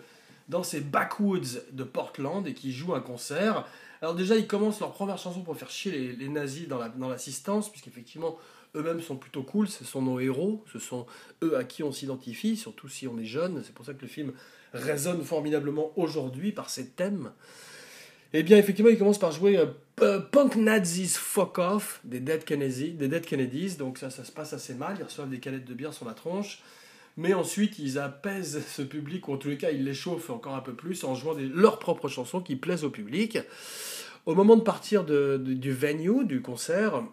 dans 0.49 0.63
ces 0.63 0.81
backwoods 0.81 1.61
de 1.71 1.83
Portland 1.83 2.45
et 2.47 2.53
qui 2.53 2.71
joue 2.71 2.93
un 2.93 2.99
concert. 2.99 3.65
Alors 4.01 4.15
déjà, 4.15 4.35
ils 4.35 4.47
commencent 4.47 4.79
leur 4.79 4.91
première 4.91 5.17
chanson 5.17 5.41
pour 5.41 5.55
faire 5.57 5.69
chier 5.69 6.13
les, 6.13 6.27
nazis 6.27 6.67
dans 6.67 7.07
l'assistance, 7.07 7.65
la, 7.65 7.71
puisqu'effectivement, 7.71 8.37
eux-mêmes 8.75 9.01
sont 9.01 9.15
plutôt 9.15 9.43
cool, 9.43 9.67
ce 9.67 9.85
sont 9.85 10.01
nos 10.01 10.19
héros, 10.19 10.63
ce 10.71 10.79
sont 10.79 11.05
eux 11.43 11.57
à 11.57 11.63
qui 11.63 11.83
on 11.83 11.91
s'identifie, 11.91 12.57
surtout 12.57 12.89
si 12.89 13.07
on 13.07 13.17
est 13.17 13.25
jeune. 13.25 13.61
C'est 13.65 13.73
pour 13.73 13.85
ça 13.85 13.93
que 13.93 14.01
le 14.01 14.07
film 14.07 14.33
résonne 14.73 15.23
formidablement 15.23 15.91
aujourd'hui 15.95 16.51
par 16.51 16.69
ses 16.69 16.89
thèmes. 16.89 17.31
Et 18.33 18.39
eh 18.39 18.43
bien, 18.43 18.57
effectivement, 18.57 18.89
il 18.89 18.97
commence 18.97 19.19
par 19.19 19.31
jouer 19.31 19.57
euh, 19.57 19.67
Punk 19.95 20.55
Nazis 20.55 21.17
Fuck 21.17 21.59
Off 21.59 22.01
des 22.03 22.19
Dead, 22.19 22.43
Kennedy, 22.43 22.91
des 22.91 23.07
Dead 23.07 23.25
Kennedys. 23.25 23.77
Donc, 23.77 23.97
ça, 23.97 24.09
ça 24.09 24.23
se 24.23 24.31
passe 24.31 24.53
assez 24.53 24.73
mal. 24.73 24.97
Ils 24.99 25.03
reçoivent 25.03 25.29
des 25.29 25.39
canettes 25.39 25.65
de 25.65 25.73
bière 25.73 25.93
sur 25.93 26.05
la 26.05 26.13
tronche. 26.13 26.61
Mais 27.15 27.33
ensuite, 27.33 27.77
ils 27.77 27.99
apaisent 27.99 28.65
ce 28.65 28.81
public, 28.81 29.27
ou 29.27 29.33
en 29.33 29.37
tous 29.37 29.49
les 29.49 29.57
cas, 29.57 29.69
ils 29.69 29.83
l'échauffent 29.83 30.31
encore 30.31 30.55
un 30.55 30.61
peu 30.61 30.73
plus 30.73 31.03
en 31.03 31.13
jouant 31.13 31.35
des, 31.35 31.45
leurs 31.45 31.77
propres 31.77 32.07
chansons 32.07 32.41
qui 32.41 32.55
plaisent 32.55 32.83
au 32.83 32.89
public. 32.89 33.37
Au 34.25 34.35
moment 34.35 34.55
de 34.55 34.61
partir 34.61 35.03
du 35.03 35.71
venue, 35.71 36.25
du 36.25 36.41
concert, 36.41 37.03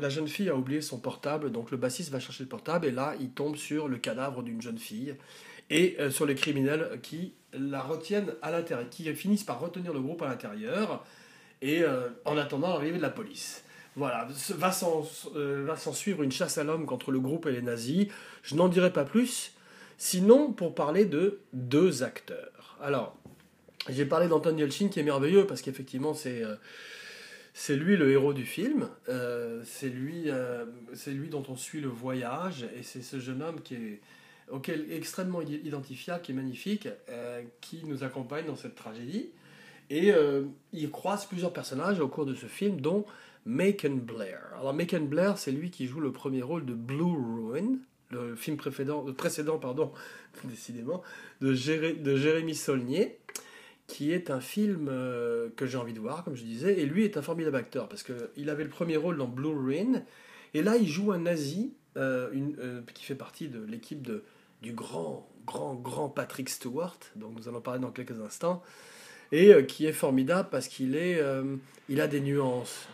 la 0.00 0.08
jeune 0.08 0.28
fille 0.28 0.48
a 0.48 0.54
oublié 0.54 0.80
son 0.80 0.98
portable, 0.98 1.50
donc 1.50 1.72
le 1.72 1.76
bassiste 1.76 2.10
va 2.10 2.20
chercher 2.20 2.44
le 2.44 2.48
portable 2.48 2.86
et 2.86 2.92
là 2.92 3.14
il 3.18 3.30
tombe 3.30 3.56
sur 3.56 3.88
le 3.88 3.98
cadavre 3.98 4.44
d'une 4.44 4.62
jeune 4.62 4.78
fille 4.78 5.16
et 5.68 5.96
euh, 5.98 6.12
sur 6.12 6.26
les 6.26 6.36
criminels 6.36 7.00
qui 7.02 7.32
la 7.52 7.82
retiennent 7.82 8.34
à 8.40 8.52
l'intérieur, 8.52 8.88
qui 8.88 9.12
finissent 9.14 9.42
par 9.42 9.58
retenir 9.58 9.92
le 9.92 10.00
groupe 10.00 10.22
à 10.22 10.28
l'intérieur 10.28 11.04
et 11.62 11.82
euh, 11.82 12.08
en 12.24 12.36
attendant 12.36 12.68
l'arrivée 12.68 12.98
de 12.98 13.02
la 13.02 13.10
police. 13.10 13.64
Voilà, 13.96 14.28
va 14.50 14.72
s'en 14.72 15.04
euh, 15.34 15.76
suivre 15.92 16.22
une 16.22 16.32
chasse 16.32 16.58
à 16.58 16.64
l'homme 16.64 16.86
contre 16.86 17.10
le 17.10 17.20
groupe 17.20 17.46
et 17.46 17.52
les 17.52 17.62
nazis. 17.62 18.06
Je 18.42 18.54
n'en 18.54 18.68
dirai 18.68 18.92
pas 18.92 19.04
plus, 19.04 19.52
sinon 19.98 20.52
pour 20.52 20.74
parler 20.74 21.04
de 21.04 21.40
deux 21.52 22.02
acteurs. 22.02 22.78
Alors, 22.80 23.20
j'ai 23.88 24.04
parlé 24.04 24.28
d'Anton 24.28 24.56
Yelchin 24.56 24.88
qui 24.88 25.00
est 25.00 25.04
merveilleux 25.04 25.46
parce 25.46 25.62
qu'effectivement 25.62 26.14
c'est 26.14 26.44
euh, 26.44 26.56
c'est 27.54 27.76
lui 27.76 27.96
le 27.96 28.10
héros 28.10 28.32
du 28.32 28.44
film, 28.44 28.88
euh, 29.08 29.62
c'est 29.64 29.88
lui 29.88 30.24
euh, 30.26 30.66
c'est 30.94 31.10
lui 31.10 31.28
dont 31.28 31.42
on 31.48 31.56
suit 31.56 31.80
le 31.80 31.88
voyage 31.88 32.66
et 32.78 32.82
c'est 32.82 33.02
ce 33.02 33.18
jeune 33.18 33.42
homme 33.42 33.60
qui 33.62 33.74
est 33.74 34.00
auquel 34.50 34.90
extrêmement 34.92 35.40
identifiable, 35.42 36.22
qui 36.22 36.32
est 36.32 36.34
magnifique, 36.34 36.88
qui 37.60 37.84
nous 37.84 38.02
accompagne 38.02 38.46
dans 38.46 38.56
cette 38.56 38.74
tragédie 38.74 39.30
et 39.90 40.12
il 40.72 40.90
croise 40.90 41.26
plusieurs 41.26 41.52
personnages 41.52 42.00
au 42.00 42.08
cours 42.08 42.24
de 42.24 42.34
ce 42.34 42.46
film 42.46 42.80
dont 42.80 43.04
Macon 43.44 43.96
Blair. 43.96 44.40
Alors 44.58 44.72
Macon 44.72 45.00
Blair 45.00 45.36
c'est 45.36 45.50
lui 45.50 45.70
qui 45.70 45.86
joue 45.86 46.00
le 46.00 46.12
premier 46.12 46.42
rôle 46.42 46.64
de 46.64 46.74
Blue 46.74 47.02
Ruin 47.02 47.78
le 48.10 48.34
film 48.34 48.56
précédent, 48.56 49.04
précédent 49.16 49.58
pardon, 49.58 49.92
décidément, 50.44 51.02
de, 51.40 51.54
Jéré, 51.54 51.94
de 51.94 52.16
Jérémy 52.16 52.54
Saulnier 52.54 53.18
qui 53.86 54.12
est 54.12 54.30
un 54.30 54.40
film 54.40 54.88
euh, 54.88 55.48
que 55.56 55.66
j'ai 55.66 55.76
envie 55.76 55.92
de 55.92 55.98
voir, 55.98 56.22
comme 56.22 56.36
je 56.36 56.44
disais, 56.44 56.78
et 56.78 56.86
lui 56.86 57.04
est 57.04 57.16
un 57.16 57.22
formidable 57.22 57.56
acteur, 57.56 57.88
parce 57.88 58.04
qu'il 58.04 58.48
avait 58.48 58.62
le 58.62 58.70
premier 58.70 58.96
rôle 58.96 59.16
dans 59.16 59.26
Blue 59.26 59.48
Rain, 59.48 60.04
et 60.54 60.62
là 60.62 60.76
il 60.76 60.86
joue 60.86 61.10
un 61.10 61.18
nazi 61.18 61.74
euh, 61.96 62.30
euh, 62.60 62.82
qui 62.94 63.04
fait 63.04 63.16
partie 63.16 63.48
de 63.48 63.60
l'équipe 63.60 64.08
du 64.62 64.72
grand, 64.72 65.28
grand, 65.44 65.74
grand 65.74 66.08
Patrick 66.08 66.48
Stewart, 66.50 66.98
donc 67.16 67.36
nous 67.36 67.48
allons 67.48 67.60
parler 67.60 67.80
dans 67.80 67.90
quelques 67.90 68.20
instants, 68.20 68.62
et 69.32 69.64
qui 69.66 69.86
est 69.86 69.92
formidable 69.92 70.48
parce 70.50 70.68
qu'il 70.68 70.96
est, 70.96 71.22
il 71.88 72.00
a 72.00 72.08
des 72.08 72.20
nuances. 72.20 72.88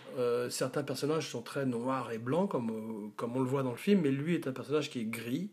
certains 0.51 0.83
personnages 0.83 1.29
sont 1.31 1.43
très 1.43 1.65
noirs 1.65 2.13
et 2.13 2.19
blancs, 2.19 2.51
comme, 2.51 3.11
comme 3.17 3.37
on 3.37 3.41
le 3.41 3.47
voit 3.47 3.63
dans 3.63 3.71
le 3.71 3.77
film, 3.77 4.03
mais 4.03 4.11
lui 4.11 4.35
est 4.35 4.47
un 4.47 4.53
personnage 4.53 4.91
qui 4.91 5.01
est 5.01 5.05
gris, 5.05 5.49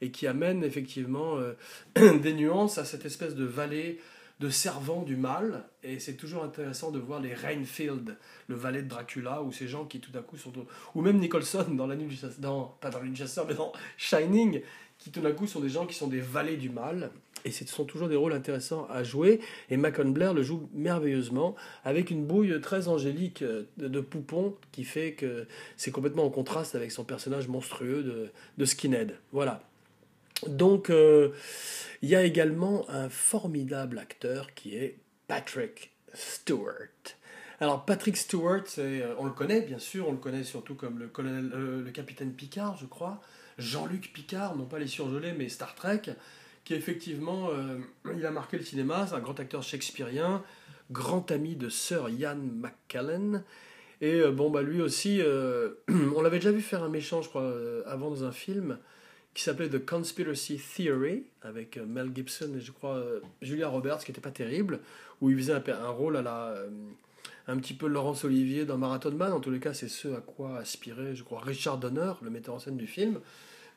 et 0.00 0.10
qui 0.10 0.26
amène 0.26 0.62
effectivement 0.62 1.38
des 1.96 2.32
nuances 2.34 2.78
à 2.78 2.84
cette 2.84 3.04
espèce 3.04 3.34
de 3.34 3.44
vallée 3.44 3.98
de 4.40 4.50
servants 4.50 5.02
du 5.02 5.16
mal. 5.16 5.64
Et 5.82 5.98
c'est 5.98 6.14
toujours 6.14 6.44
intéressant 6.44 6.90
de 6.90 6.98
voir 6.98 7.20
les 7.20 7.34
Rainfield, 7.34 8.16
le 8.48 8.54
valet 8.54 8.82
de 8.82 8.88
Dracula, 8.88 9.42
ou 9.42 9.52
ces 9.52 9.68
gens 9.68 9.84
qui 9.84 10.00
tout 10.00 10.12
d'un 10.12 10.22
coup 10.22 10.36
sont. 10.36 10.52
Ou 10.94 11.00
même 11.00 11.18
Nicholson 11.18 11.66
dans 11.70 11.86
la 11.86 11.96
nuit 11.96 12.06
du 12.06 12.16
chasseur, 12.16 12.76
pas 12.80 12.90
dans 12.90 12.98
la 12.98 13.04
nuit 13.06 13.20
mais 13.48 13.54
dans 13.54 13.72
Shining, 13.96 14.62
qui 14.98 15.10
tout 15.10 15.20
d'un 15.20 15.32
coup 15.32 15.46
sont 15.46 15.60
des 15.60 15.68
gens 15.68 15.86
qui 15.86 15.94
sont 15.94 16.08
des 16.08 16.20
valets 16.20 16.56
du 16.56 16.70
mal. 16.70 17.10
Et 17.44 17.52
ce 17.52 17.64
sont 17.66 17.84
toujours 17.84 18.08
des 18.08 18.16
rôles 18.16 18.32
intéressants 18.32 18.86
à 18.90 19.04
jouer. 19.04 19.40
Et 19.70 19.76
Macon 19.76 20.08
Blair 20.08 20.34
le 20.34 20.42
joue 20.42 20.68
merveilleusement, 20.74 21.54
avec 21.84 22.10
une 22.10 22.26
bouille 22.26 22.60
très 22.60 22.88
angélique 22.88 23.42
euh, 23.42 23.64
de, 23.76 24.00
poupon, 24.00 24.56
qui 24.72 24.82
fait 24.82 25.12
que 25.12 25.46
c'est 25.76 25.92
complètement 25.92 26.24
en 26.24 26.30
contraste 26.30 26.74
avec 26.74 26.90
son 26.90 27.04
personnage 27.04 27.46
monstrueux 27.46 28.02
de, 28.02 28.30
de 28.58 28.64
Skinhead. 28.64 29.14
Voilà. 29.32 29.62
Donc, 30.46 30.90
euh, 30.90 31.30
il 32.02 32.08
y 32.08 32.16
a 32.16 32.22
également 32.22 32.88
un 32.88 33.08
formidable 33.08 33.98
acteur 33.98 34.54
qui 34.54 34.76
est 34.76 34.98
Patrick 35.26 35.92
Stewart. 36.14 36.88
Alors 37.60 37.84
Patrick 37.84 38.16
Stewart, 38.16 38.62
euh, 38.78 39.14
on 39.18 39.24
le 39.24 39.32
connaît 39.32 39.62
bien 39.62 39.80
sûr, 39.80 40.06
on 40.08 40.12
le 40.12 40.18
connaît 40.18 40.44
surtout 40.44 40.76
comme 40.76 41.00
le, 41.00 41.08
colonel, 41.08 41.50
euh, 41.52 41.82
le 41.82 41.90
capitaine 41.90 42.32
Picard, 42.32 42.76
je 42.76 42.86
crois. 42.86 43.20
Jean-Luc 43.58 44.12
Picard, 44.12 44.56
non 44.56 44.64
pas 44.64 44.78
les 44.78 44.86
surgelés, 44.86 45.32
mais 45.32 45.48
Star 45.48 45.74
Trek, 45.74 46.02
qui 46.64 46.74
effectivement, 46.74 47.50
il 48.16 48.24
a 48.24 48.30
marqué 48.30 48.56
le 48.56 48.62
cinéma, 48.62 49.08
c'est 49.08 49.16
un 49.16 49.18
grand 49.18 49.40
acteur 49.40 49.64
shakespearien, 49.64 50.44
grand 50.92 51.32
ami 51.32 51.56
de 51.56 51.68
Sir 51.68 52.08
Ian 52.08 52.36
McKellen. 52.36 53.42
Et 54.00 54.22
bon, 54.30 54.48
bah 54.48 54.62
lui 54.62 54.80
aussi, 54.80 55.20
on 55.88 56.22
l'avait 56.22 56.38
déjà 56.38 56.52
vu 56.52 56.60
faire 56.60 56.84
un 56.84 56.88
méchant, 56.88 57.20
je 57.20 57.28
crois, 57.28 57.52
avant 57.86 58.10
dans 58.10 58.22
un 58.22 58.30
film 58.30 58.78
qui 59.34 59.42
s'appelait 59.44 59.68
The 59.68 59.84
Conspiracy 59.84 60.58
Theory, 60.58 61.24
avec 61.42 61.76
euh, 61.76 61.86
Mel 61.86 62.10
Gibson 62.14 62.52
et 62.56 62.86
euh, 62.86 63.20
Julia 63.42 63.68
Roberts, 63.68 64.00
qui 64.00 64.10
n'était 64.10 64.20
pas 64.20 64.30
terrible, 64.30 64.80
où 65.20 65.30
il 65.30 65.36
faisait 65.36 65.54
un, 65.70 65.88
rôle 65.90 66.16
à 66.16 66.22
la. 66.22 66.48
Euh, 66.48 66.68
un 67.46 67.56
petit 67.56 67.72
peu 67.72 67.86
Laurence 67.86 68.24
Olivier 68.24 68.66
dans 68.66 68.76
Marathon 68.76 69.12
Man, 69.12 69.32
en 69.32 69.40
tous 69.40 69.50
les 69.50 69.60
cas, 69.60 69.72
c'est 69.72 69.88
ce 69.88 70.08
à 70.08 70.20
quoi 70.20 70.58
aspirait, 70.58 71.14
je 71.14 71.22
crois, 71.22 71.40
Richard 71.40 71.78
Donner, 71.78 72.12
le 72.20 72.28
metteur 72.28 72.54
en 72.54 72.58
scène 72.58 72.76
du 72.76 72.86
film. 72.86 73.20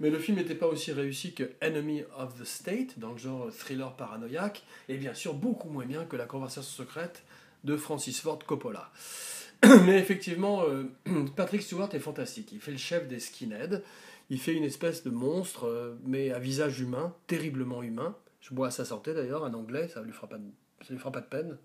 Mais 0.01 0.09
le 0.09 0.19
film 0.19 0.37
n'était 0.37 0.55
pas 0.55 0.67
aussi 0.67 0.91
réussi 0.91 1.33
que 1.33 1.51
Enemy 1.61 2.03
of 2.17 2.37
the 2.37 2.43
State, 2.43 2.97
dans 2.97 3.11
le 3.11 3.17
genre 3.17 3.49
thriller 3.51 3.95
paranoïaque, 3.95 4.63
et 4.89 4.97
bien 4.97 5.13
sûr 5.13 5.35
beaucoup 5.35 5.69
moins 5.69 5.85
bien 5.85 6.03
que 6.05 6.17
La 6.17 6.25
Conversation 6.25 6.83
secrète 6.83 7.23
de 7.63 7.77
Francis 7.77 8.19
Ford 8.19 8.39
Coppola. 8.45 8.91
Mais 9.85 9.99
effectivement, 9.99 10.63
Patrick 11.35 11.61
Stewart 11.61 11.93
est 11.93 11.99
fantastique. 11.99 12.49
Il 12.51 12.59
fait 12.59 12.71
le 12.71 12.77
chef 12.77 13.07
des 13.07 13.19
skinheads. 13.19 13.81
Il 14.31 14.39
fait 14.39 14.53
une 14.53 14.63
espèce 14.63 15.03
de 15.03 15.09
monstre, 15.09 15.67
euh, 15.67 15.93
mais 16.05 16.31
à 16.31 16.39
visage 16.39 16.79
humain, 16.79 17.13
terriblement 17.27 17.83
humain. 17.83 18.15
Je 18.39 18.53
bois 18.53 18.67
à 18.67 18.71
sa 18.71 18.85
santé 18.85 19.13
d'ailleurs, 19.13 19.43
en 19.43 19.53
anglais, 19.53 19.89
ça 19.89 20.01
lui, 20.01 20.13
fera 20.13 20.29
pas 20.29 20.37
de, 20.37 20.45
lui 20.89 20.97
fera 20.97 21.11
pas 21.11 21.19
de 21.19 21.25
peine. 21.25 21.57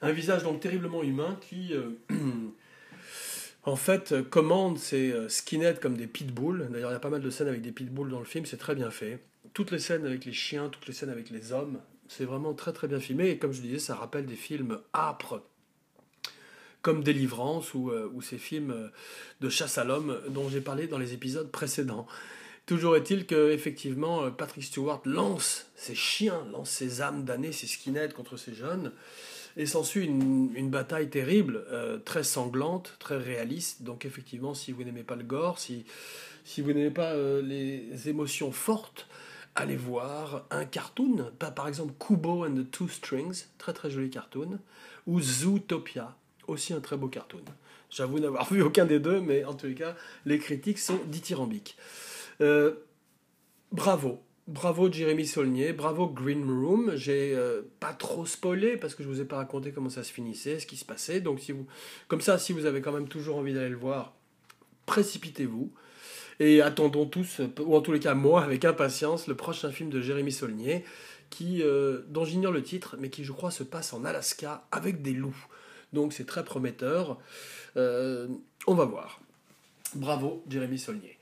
Un 0.00 0.12
visage 0.12 0.44
donc 0.44 0.60
terriblement 0.60 1.02
humain 1.02 1.38
qui, 1.42 1.74
euh, 1.74 1.90
en 3.64 3.76
fait, 3.76 4.14
commande 4.30 4.78
ses 4.78 5.12
euh, 5.12 5.28
skinheads 5.28 5.78
comme 5.78 5.98
des 5.98 6.06
pitbulls. 6.06 6.66
D'ailleurs, 6.70 6.90
il 6.90 6.94
y 6.94 6.96
a 6.96 7.00
pas 7.00 7.10
mal 7.10 7.20
de 7.20 7.28
scènes 7.28 7.48
avec 7.48 7.60
des 7.60 7.72
pitbulls 7.72 8.10
dans 8.10 8.20
le 8.20 8.24
film, 8.24 8.46
c'est 8.46 8.56
très 8.56 8.74
bien 8.74 8.90
fait. 8.90 9.22
Toutes 9.52 9.72
les 9.72 9.78
scènes 9.78 10.06
avec 10.06 10.24
les 10.24 10.32
chiens, 10.32 10.70
toutes 10.70 10.86
les 10.86 10.94
scènes 10.94 11.10
avec 11.10 11.28
les 11.28 11.52
hommes, 11.52 11.82
c'est 12.08 12.24
vraiment 12.24 12.54
très 12.54 12.72
très 12.72 12.88
bien 12.88 12.98
filmé. 12.98 13.28
Et 13.28 13.38
comme 13.38 13.52
je 13.52 13.60
disais, 13.60 13.78
ça 13.78 13.94
rappelle 13.94 14.24
des 14.24 14.36
films 14.36 14.80
âpres 14.94 15.42
comme 16.82 17.02
Délivrance 17.02 17.74
ou, 17.74 17.90
euh, 17.90 18.10
ces 18.20 18.38
films 18.38 18.70
euh, 18.70 18.88
de 19.40 19.48
chasse 19.48 19.78
à 19.78 19.84
l'homme 19.84 20.18
dont 20.30 20.48
j'ai 20.48 20.60
parlé 20.60 20.86
dans 20.86 20.98
les 20.98 21.12
épisodes 21.12 21.50
précédents. 21.50 22.06
Toujours 22.66 22.96
est-il 22.96 23.26
que 23.26 23.50
effectivement 23.50 24.24
euh, 24.24 24.30
Patrick 24.30 24.64
Stewart 24.64 25.02
lance 25.04 25.66
ses 25.74 25.94
chiens, 25.94 26.46
lance 26.52 26.70
ses 26.70 27.00
âmes 27.00 27.24
damnées, 27.24 27.52
ses 27.52 27.66
skinheads 27.66 28.12
contre 28.12 28.36
ces 28.36 28.54
jeunes, 28.54 28.92
et 29.56 29.66
s'ensuit 29.66 30.06
une, 30.06 30.70
bataille 30.70 31.10
terrible, 31.10 31.64
très 32.04 32.22
sanglante, 32.22 32.94
très 33.00 33.16
réaliste. 33.16 33.82
Donc 33.82 34.04
effectivement, 34.04 34.54
si 34.54 34.70
vous 34.70 34.84
n'aimez 34.84 35.02
pas 35.02 35.16
le 35.16 35.24
gore, 35.24 35.58
si 35.58 35.84
vous 36.58 36.72
n'aimez 36.72 36.92
pas 36.92 37.16
les 37.16 38.08
émotions 38.08 38.52
fortes, 38.52 39.08
allez 39.56 39.74
voir 39.74 40.46
un 40.52 40.64
cartoon, 40.64 41.32
par 41.40 41.66
exemple 41.66 41.92
Kubo 41.98 42.46
and 42.46 42.54
the 42.54 42.70
Two 42.70 42.88
Strings, 42.88 43.46
très 43.56 43.72
très 43.72 43.90
joli 43.90 44.10
cartoon, 44.10 44.60
ou 45.08 45.20
Zootopia, 45.20 46.14
aussi 46.48 46.72
un 46.72 46.80
très 46.80 46.96
beau 46.96 47.08
cartoon. 47.08 47.42
J'avoue 47.90 48.18
n'avoir 48.18 48.44
vu 48.52 48.62
aucun 48.62 48.84
des 48.84 48.98
deux, 48.98 49.20
mais 49.20 49.44
en 49.44 49.54
tous 49.54 49.66
les 49.66 49.74
cas, 49.74 49.96
les 50.26 50.38
critiques 50.38 50.78
sont 50.78 50.98
dithyrambiques. 51.06 51.76
Euh, 52.40 52.74
bravo, 53.72 54.22
bravo 54.46 54.90
Jérémy 54.90 55.26
Saulnier, 55.26 55.72
bravo 55.72 56.08
Green 56.08 56.44
Room. 56.44 56.92
J'ai 56.94 57.34
euh, 57.34 57.62
pas 57.80 57.92
trop 57.92 58.26
spoilé 58.26 58.76
parce 58.76 58.94
que 58.94 59.02
je 59.02 59.08
vous 59.08 59.20
ai 59.20 59.24
pas 59.24 59.36
raconté 59.36 59.72
comment 59.72 59.90
ça 59.90 60.04
se 60.04 60.12
finissait, 60.12 60.58
ce 60.60 60.66
qui 60.66 60.76
se 60.76 60.84
passait. 60.84 61.20
Donc 61.20 61.40
si 61.40 61.52
vous, 61.52 61.66
comme 62.08 62.20
ça, 62.20 62.38
si 62.38 62.52
vous 62.52 62.66
avez 62.66 62.80
quand 62.80 62.92
même 62.92 63.08
toujours 63.08 63.36
envie 63.36 63.54
d'aller 63.54 63.70
le 63.70 63.76
voir, 63.76 64.14
précipitez-vous. 64.86 65.72
Et 66.40 66.62
attendons 66.62 67.04
tous, 67.04 67.40
ou 67.60 67.74
en 67.74 67.80
tous 67.80 67.90
les 67.90 67.98
cas 67.98 68.14
moi, 68.14 68.44
avec 68.44 68.64
impatience, 68.64 69.26
le 69.26 69.34
prochain 69.34 69.72
film 69.72 69.90
de 69.90 70.00
Jérémy 70.00 70.30
Saulnier, 70.30 70.84
euh, 71.42 72.04
dont 72.08 72.24
j'ignore 72.24 72.52
le 72.52 72.62
titre, 72.62 72.96
mais 72.98 73.10
qui 73.10 73.24
je 73.24 73.32
crois 73.32 73.50
se 73.50 73.62
passe 73.62 73.92
en 73.92 74.04
Alaska 74.04 74.66
avec 74.72 75.02
des 75.02 75.12
loups. 75.12 75.46
Donc 75.92 76.12
c'est 76.12 76.26
très 76.26 76.44
prometteur. 76.44 77.18
Euh, 77.76 78.28
on 78.66 78.74
va 78.74 78.84
voir. 78.84 79.20
Bravo, 79.94 80.42
Jérémy 80.48 80.78
Saulnier. 80.78 81.18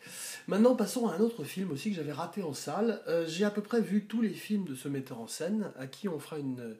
Maintenant, 0.49 0.75
passons 0.75 1.09
à 1.09 1.15
un 1.15 1.21
autre 1.21 1.45
film 1.45 1.71
aussi 1.71 1.91
que 1.91 1.97
j'avais 1.97 2.13
raté 2.13 2.43
en 2.43 2.53
salle. 2.53 3.01
Euh, 3.09 3.25
j'ai 3.27 3.45
à 3.45 3.51
peu 3.51 3.63
près 3.63 3.81
vu 3.81 4.05
tous 4.05 4.23
les 4.23 4.31
films 4.31 4.65
de 4.65 4.75
ce 4.75 4.89
metteur 4.89 5.21
en 5.21 5.27
scène, 5.27 5.73
à 5.79 5.87
qui 5.87 6.09
on 6.09 6.19
fera 6.19 6.39
une, 6.39 6.77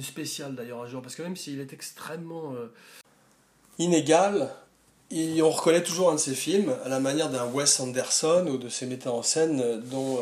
spéciale 0.00 0.54
d'ailleurs 0.54 0.82
un 0.82 0.86
jour, 0.86 1.02
parce 1.02 1.14
que 1.14 1.22
même 1.22 1.36
s'il 1.36 1.60
est 1.60 1.72
extrêmement 1.72 2.54
euh, 2.54 2.66
inégal, 3.78 4.50
on 5.12 5.50
reconnaît 5.50 5.82
toujours 5.82 6.10
un 6.10 6.14
de 6.14 6.20
ses 6.20 6.34
films, 6.34 6.74
à 6.84 6.88
la 6.88 7.00
manière 7.00 7.30
d'un 7.30 7.46
Wes 7.46 7.80
Anderson 7.80 8.46
ou 8.48 8.58
de 8.58 8.68
ses 8.68 8.86
metteurs 8.86 9.14
en 9.14 9.22
scène 9.22 9.80
dont 9.90 10.18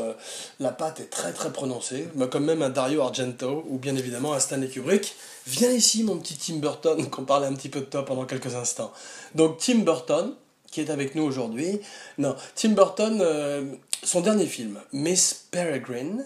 la 0.61 0.71
patte 0.71 1.01
est 1.01 1.11
très 1.11 1.33
très 1.33 1.53
prononcée, 1.53 2.09
comme 2.31 2.45
même 2.45 2.63
un 2.63 2.71
Dario 2.71 3.03
Argento 3.03 3.65
ou 3.69 3.79
bien 3.79 3.97
évidemment 3.97 4.33
un 4.33 4.41
Stanley 4.41 4.69
Kubrick. 4.69 5.17
Viens 5.47 5.71
ici, 5.71 6.03
mon 6.03 6.19
petit 6.19 6.37
Tim 6.37 6.57
Burton, 6.57 7.07
qu'on 7.11 7.25
parlait 7.25 7.47
un 7.47 7.55
petit 7.55 7.69
peu 7.69 7.81
de 7.81 7.87
toi 7.87 8.05
pendant 8.05 8.25
quelques 8.25 8.55
instants. 8.55 8.93
Donc, 9.35 9.59
Tim 9.59 9.79
Burton, 9.79 10.35
qui 10.71 10.81
est 10.81 10.91
avec 10.91 11.15
nous 11.15 11.23
aujourd'hui. 11.23 11.81
Non, 12.19 12.37
Tim 12.55 12.71
Burton, 12.71 13.19
euh, 13.21 13.65
son 14.03 14.21
dernier 14.21 14.47
film, 14.47 14.81
Miss 14.93 15.47
Peregrine, 15.51 16.25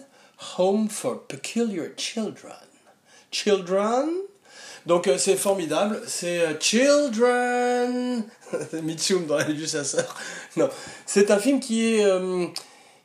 Home 0.59 0.89
for 0.89 1.27
Peculiar 1.27 1.89
Children. 1.97 2.55
Children? 3.31 4.09
Donc 4.87 5.07
euh, 5.07 5.19
c'est 5.19 5.37
formidable, 5.37 6.01
c'est 6.07 6.41
euh, 6.41 6.59
Children 6.59 8.25
dans 9.29 9.37
la 9.37 9.45
du 9.45 9.67
chasseur. 9.67 10.17
Non, 10.57 10.69
c'est 11.07 11.31
un 11.31 11.39
film 11.39 11.61
qui 11.61 11.87
est 11.87 12.07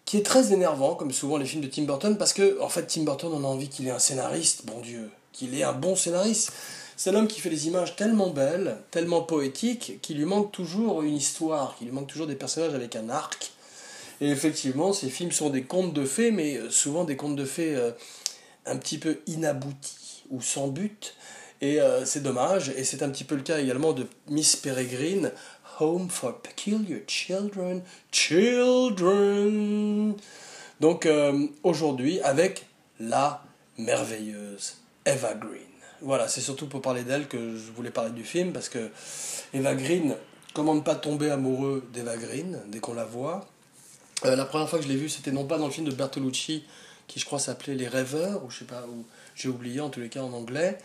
qui 0.05 0.17
est 0.17 0.25
très 0.25 0.53
énervant 0.53 0.95
comme 0.95 1.11
souvent 1.11 1.37
les 1.37 1.45
films 1.45 1.63
de 1.63 1.67
Tim 1.67 1.83
Burton 1.83 2.17
parce 2.17 2.33
que 2.33 2.59
en 2.61 2.69
fait 2.69 2.85
Tim 2.87 3.03
Burton 3.03 3.31
on 3.33 3.43
a 3.43 3.47
envie 3.47 3.69
qu'il 3.69 3.87
ait 3.87 3.91
un 3.91 3.99
scénariste, 3.99 4.65
bon 4.65 4.79
Dieu, 4.81 5.09
qu'il 5.33 5.57
est 5.57 5.63
un 5.63 5.73
bon 5.73 5.95
scénariste. 5.95 6.51
C'est 6.97 7.11
l'homme 7.11 7.27
qui 7.27 7.41
fait 7.41 7.49
des 7.49 7.67
images 7.67 7.95
tellement 7.97 8.29
belles, 8.29 8.77
tellement 8.89 9.21
poétiques, 9.21 9.99
qu'il 10.01 10.17
lui 10.17 10.25
manque 10.25 10.51
toujours 10.53 11.01
une 11.01 11.15
histoire, 11.15 11.75
qu'il 11.77 11.87
lui 11.87 11.93
manque 11.93 12.07
toujours 12.07 12.27
des 12.27 12.35
personnages 12.35 12.73
avec 12.73 12.95
un 12.95 13.09
arc. 13.09 13.51
Et 14.21 14.29
effectivement, 14.29 14.93
ces 14.93 15.09
films 15.09 15.33
sont 15.33 15.49
des 15.49 15.63
contes 15.63 15.93
de 15.93 16.05
fées, 16.05 16.31
mais 16.31 16.55
euh, 16.55 16.69
souvent 16.69 17.03
des 17.03 17.17
contes 17.17 17.35
de 17.35 17.43
fées 17.43 17.75
euh, 17.75 17.91
un 18.65 18.77
petit 18.77 18.97
peu 18.97 19.19
inaboutis 19.27 20.23
ou 20.29 20.41
sans 20.41 20.69
but. 20.69 21.15
Et 21.61 21.79
euh, 21.79 22.05
c'est 22.05 22.21
dommage, 22.21 22.69
et 22.69 22.83
c'est 22.83 23.03
un 23.03 23.09
petit 23.09 23.23
peu 23.23 23.35
le 23.35 23.41
cas 23.41 23.59
également 23.59 23.93
de 23.93 24.07
Miss 24.29 24.55
Peregrine, 24.55 25.31
Home 25.79 26.09
for 26.09 26.41
Peculiar 26.41 26.99
Children, 27.07 27.81
Children. 28.11 30.15
Donc 30.79 31.07
aujourd'hui, 31.63 32.19
avec 32.21 32.65
la 32.99 33.43
merveilleuse 33.77 34.77
Eva 35.05 35.33
Green. 35.33 35.61
Voilà, 36.01 36.27
c'est 36.27 36.41
surtout 36.41 36.67
pour 36.67 36.81
parler 36.81 37.03
d'elle 37.03 37.27
que 37.27 37.37
je 37.37 37.71
voulais 37.71 37.91
parler 37.91 38.11
du 38.11 38.23
film, 38.23 38.51
parce 38.51 38.69
que 38.69 38.89
Eva 39.53 39.75
Green, 39.75 40.15
comment 40.53 40.75
ne 40.75 40.81
pas 40.81 40.95
tomber 40.95 41.29
amoureux 41.29 41.87
d'Eva 41.93 42.17
Green 42.17 42.59
dès 42.67 42.79
qu'on 42.79 42.93
la 42.93 43.05
voit 43.05 43.47
euh, 44.25 44.35
La 44.35 44.45
première 44.45 44.69
fois 44.69 44.79
que 44.79 44.85
je 44.85 44.89
l'ai 44.89 44.97
vue, 44.97 45.09
c'était 45.09 45.31
non 45.31 45.45
pas 45.45 45.57
dans 45.57 45.65
le 45.65 45.71
film 45.71 45.87
de 45.87 45.93
Bertolucci, 45.93 46.63
qui 47.07 47.19
je 47.19 47.25
crois 47.25 47.39
s'appelait 47.39 47.75
Les 47.75 47.87
Rêveurs, 47.87 48.43
ou 48.43 48.49
je 48.49 48.59
sais 48.59 48.65
pas, 48.65 48.85
ou 48.87 49.05
j'ai 49.35 49.49
oublié 49.49 49.79
en 49.79 49.89
tous 49.89 49.99
les 49.99 50.09
cas 50.09 50.21
en 50.21 50.33
anglais, 50.33 50.77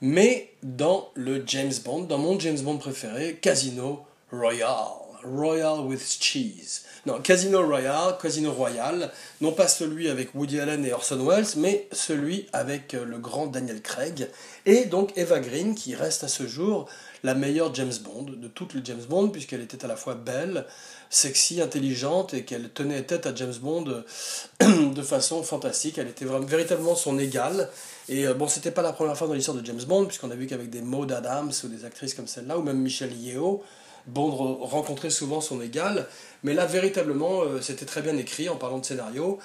mais 0.00 0.52
dans 0.62 1.10
le 1.14 1.42
James 1.46 1.72
Bond, 1.84 2.02
dans 2.02 2.18
mon 2.18 2.38
James 2.38 2.60
Bond 2.60 2.78
préféré, 2.78 3.38
Casino 3.40 4.04
Royale. 4.30 5.06
Royal 5.26 5.80
with 5.80 6.18
Cheese. 6.20 6.82
Non, 7.04 7.20
Casino 7.20 7.64
Royale, 7.64 8.16
Casino 8.20 8.52
Royal, 8.52 9.12
non 9.40 9.52
pas 9.52 9.68
celui 9.68 10.08
avec 10.08 10.34
Woody 10.34 10.58
Allen 10.58 10.84
et 10.84 10.92
Orson 10.92 11.24
Welles, 11.24 11.46
mais 11.56 11.88
celui 11.92 12.46
avec 12.52 12.94
euh, 12.94 13.04
le 13.04 13.18
grand 13.18 13.46
Daniel 13.46 13.80
Craig, 13.80 14.28
et 14.66 14.86
donc 14.86 15.12
Eva 15.16 15.38
Green, 15.40 15.74
qui 15.74 15.94
reste 15.94 16.24
à 16.24 16.28
ce 16.28 16.46
jour 16.46 16.88
la 17.22 17.34
meilleure 17.34 17.74
James 17.74 17.94
Bond 18.02 18.24
de 18.36 18.48
toutes 18.48 18.74
les 18.74 18.80
James 18.84 19.04
Bond, 19.08 19.28
puisqu'elle 19.28 19.60
était 19.60 19.84
à 19.84 19.88
la 19.88 19.96
fois 19.96 20.14
belle, 20.14 20.66
sexy, 21.10 21.60
intelligente, 21.60 22.34
et 22.34 22.44
qu'elle 22.44 22.70
tenait 22.70 23.02
tête 23.02 23.26
à 23.26 23.34
James 23.34 23.54
Bond 23.60 23.84
euh, 24.62 24.90
de 24.92 25.02
façon 25.02 25.42
fantastique. 25.42 25.98
Elle 25.98 26.08
était 26.08 26.24
vraiment, 26.24 26.46
véritablement 26.46 26.96
son 26.96 27.18
égale. 27.18 27.68
Et 28.08 28.26
euh, 28.26 28.34
bon, 28.34 28.46
c'était 28.46 28.70
pas 28.70 28.82
la 28.82 28.92
première 28.92 29.16
fois 29.16 29.26
dans 29.26 29.34
l'histoire 29.34 29.56
de 29.56 29.64
James 29.64 29.82
Bond, 29.86 30.06
puisqu'on 30.06 30.30
a 30.30 30.36
vu 30.36 30.46
qu'avec 30.46 30.70
des 30.70 30.82
Maud 30.82 31.10
Adams 31.10 31.52
ou 31.64 31.68
des 31.68 31.84
actrices 31.84 32.14
comme 32.14 32.26
celle-là, 32.26 32.58
ou 32.58 32.62
même 32.62 32.78
Michelle 32.78 33.12
Yeoh, 33.12 33.62
Bond 34.06 34.30
rencontrait 34.30 35.10
souvent 35.10 35.40
son 35.40 35.60
égal, 35.60 36.06
mais 36.44 36.54
là, 36.54 36.66
véritablement, 36.66 37.42
euh, 37.42 37.60
c'était 37.60 37.86
très 37.86 38.02
bien 38.02 38.16
écrit 38.16 38.48
en 38.48 38.56
parlant 38.56 38.78
de 38.78 38.84
scénario, 38.84 39.38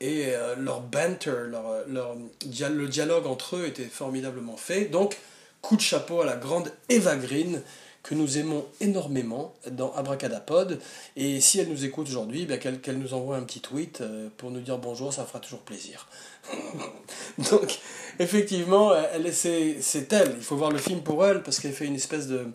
et 0.00 0.26
euh, 0.28 0.56
leur 0.56 0.80
banter, 0.80 1.32
leur, 1.48 1.86
leur 1.88 2.14
le 2.14 2.88
dialogue 2.88 3.26
entre 3.26 3.56
eux 3.56 3.66
était 3.66 3.84
formidablement 3.84 4.56
fait. 4.56 4.86
Donc, 4.86 5.18
coup 5.62 5.76
de 5.76 5.80
chapeau 5.80 6.20
à 6.20 6.26
la 6.26 6.36
grande 6.36 6.72
Eva 6.88 7.16
Green, 7.16 7.62
que 8.06 8.14
nous 8.14 8.38
aimons 8.38 8.64
énormément 8.80 9.52
dans 9.68 9.92
Abracadapod. 9.94 10.78
Et 11.16 11.40
si 11.40 11.58
elle 11.58 11.68
nous 11.68 11.84
écoute 11.84 12.06
aujourd'hui, 12.06 12.46
eh 12.48 12.58
qu'elle 12.58 12.98
nous 12.98 13.14
envoie 13.14 13.36
un 13.36 13.42
petit 13.42 13.60
tweet 13.60 14.00
euh, 14.00 14.28
pour 14.36 14.52
nous 14.52 14.60
dire 14.60 14.78
bonjour, 14.78 15.12
ça 15.12 15.24
fera 15.24 15.40
toujours 15.40 15.60
plaisir. 15.60 16.06
Donc, 17.50 17.80
effectivement, 18.18 18.94
elle, 18.94 19.32
c'est 19.34 20.12
elle. 20.12 20.34
Il 20.36 20.44
faut 20.44 20.56
voir 20.56 20.70
le 20.70 20.78
film 20.78 21.02
pour 21.02 21.26
elle, 21.26 21.42
parce 21.42 21.60
qu'elle 21.60 21.72
fait 21.72 21.86
une 21.86 21.94
espèce 21.94 22.26
de, 22.26 22.46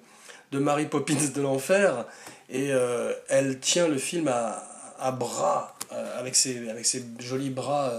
de 0.51 0.59
Mary 0.59 0.85
Poppins 0.85 1.15
de 1.33 1.41
l'enfer, 1.41 2.05
et 2.49 2.71
euh, 2.71 3.13
elle 3.29 3.59
tient 3.59 3.87
le 3.87 3.97
film 3.97 4.27
à, 4.27 4.63
à 4.99 5.11
bras, 5.11 5.75
euh, 5.91 6.19
avec, 6.19 6.35
ses, 6.35 6.69
avec 6.69 6.85
ses 6.85 7.03
jolis 7.19 7.49
bras 7.49 7.93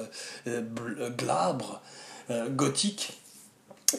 euh, 0.46 0.62
glabres, 1.16 1.80
gothiques. 2.50 3.18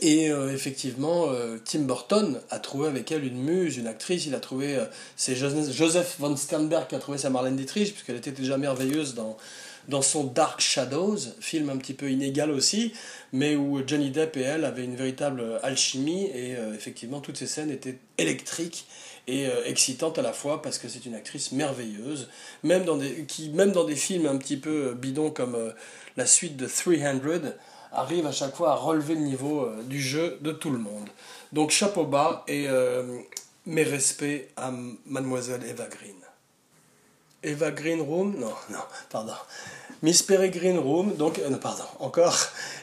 Et 0.02 0.26
effectivement, 0.26 1.28
Tim 1.66 1.82
Burton 1.82 2.40
a 2.50 2.58
trouvé 2.58 2.88
avec 2.88 3.12
elle 3.12 3.24
une 3.26 3.38
muse, 3.38 3.78
une 3.78 3.86
actrice. 3.86 4.26
Il 4.26 4.34
a 4.34 4.40
trouvé, 4.40 4.84
c'est 5.16 5.36
Joseph 5.36 6.16
von 6.18 6.36
Sternberg 6.36 6.88
qui 6.88 6.96
a 6.96 7.00
trouvé 7.00 7.20
sa 7.20 7.30
Marlène 7.30 7.56
Dietrich, 7.56 7.92
puisqu'elle 7.92 8.16
était 8.16 8.32
déjà 8.32 8.58
merveilleuse 8.58 9.14
dans, 9.14 9.38
dans 9.88 10.02
son 10.02 10.24
Dark 10.24 10.62
Shadows, 10.62 11.18
film 11.40 11.70
un 11.70 11.78
petit 11.78 11.94
peu 11.94 12.10
inégal 12.10 12.52
aussi, 12.52 12.94
mais 13.32 13.56
où 13.56 13.82
Johnny 13.86 14.12
Depp 14.12 14.38
et 14.38 14.42
elle 14.42 14.66
avaient 14.66 14.86
une 14.86 14.96
véritable 14.96 15.60
alchimie, 15.64 16.26
et 16.34 16.56
euh, 16.56 16.74
effectivement 16.74 17.20
toutes 17.20 17.38
ces 17.38 17.48
scènes 17.48 17.72
étaient 17.72 17.98
électriques 18.18 18.88
et 19.28 19.48
euh, 19.48 19.66
excitantes 19.66 20.18
à 20.18 20.22
la 20.22 20.34
fois 20.34 20.62
parce 20.62 20.78
que 20.78 20.88
c'est 20.88 21.06
une 21.06 21.16
actrice 21.16 21.52
merveilleuse, 21.52 22.30
même 22.64 22.86
dans 22.86 22.98
des, 22.98 23.26
qui, 23.26 23.50
même 23.50 23.72
dans 23.72 23.84
des 23.84 23.96
films 23.96 24.26
un 24.26 24.38
petit 24.38 24.58
peu 24.58 24.90
euh, 24.90 24.94
bidons 24.94 25.32
comme 25.32 25.74
la 26.18 26.26
suite 26.26 26.58
de 26.58 26.68
300, 26.68 27.54
arrive 27.92 28.26
à 28.26 28.32
chaque 28.32 28.56
fois 28.56 28.72
à 28.72 28.76
relever 28.76 29.16
le 29.16 29.22
niveau 29.22 29.70
du 29.86 30.02
jeu 30.02 30.40
de 30.42 30.52
tout 30.52 30.72
le 30.72 30.80
monde. 30.80 31.10
Donc 31.52 31.70
chapeau 31.70 32.06
bas 32.06 32.44
et 32.48 32.68
mes 33.68 33.84
respects 33.84 34.50
à 34.58 34.72
mademoiselle 35.06 35.62
Eva 35.70 35.86
Green. 35.86 36.23
Eva 37.44 37.72
Green 37.72 38.02
Room, 38.02 38.36
non, 38.40 38.54
non, 38.70 38.80
pardon. 39.10 39.34
Miss 40.04 40.22
Peregrine 40.22 40.80
Room, 40.80 41.16
donc, 41.16 41.40
euh, 41.40 41.50
pardon, 41.56 41.86
encore, 42.00 42.38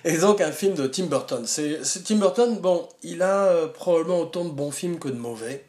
et 0.07 0.17
donc 0.17 0.41
un 0.41 0.53
film 0.53 0.75
de 0.75 0.87
Tim 0.87 1.05
Burton. 1.05 1.45
C'est, 1.47 1.79
Tim 2.03 2.17
Burton, 2.17 2.57
bon, 2.59 2.89
il 3.03 3.21
a 3.21 3.45
euh, 3.45 3.69
probablement 3.69 4.21
autant 4.21 4.47
de 4.47 4.51
bons 4.51 4.71
films 4.71 4.99
que 4.99 5.09
de 5.09 5.19
mauvais, 5.19 5.67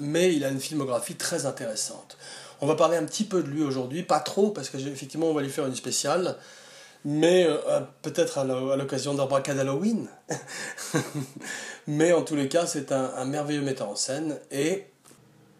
mais 0.00 0.34
il 0.34 0.42
a 0.42 0.48
une 0.48 0.58
filmographie 0.58 1.14
très 1.14 1.44
intéressante. 1.44 2.16
On 2.62 2.66
va 2.66 2.76
parler 2.76 2.96
un 2.96 3.04
petit 3.04 3.24
peu 3.24 3.42
de 3.42 3.48
lui 3.48 3.62
aujourd'hui, 3.62 4.04
pas 4.04 4.20
trop, 4.20 4.48
parce 4.48 4.70
qu'effectivement, 4.70 5.26
on 5.26 5.34
va 5.34 5.42
lui 5.42 5.50
faire 5.50 5.66
une 5.66 5.74
spéciale, 5.74 6.38
mais 7.04 7.44
euh, 7.46 7.80
peut-être 8.00 8.38
à 8.38 8.44
l'occasion 8.44 9.12
d'Abracad 9.12 9.58
Halloween. 9.58 10.08
mais 11.86 12.14
en 12.14 12.22
tous 12.22 12.36
les 12.36 12.48
cas, 12.48 12.64
c'est 12.64 12.90
un, 12.90 13.12
un 13.16 13.26
merveilleux 13.26 13.60
metteur 13.60 13.90
en 13.90 13.96
scène, 13.96 14.38
et 14.50 14.86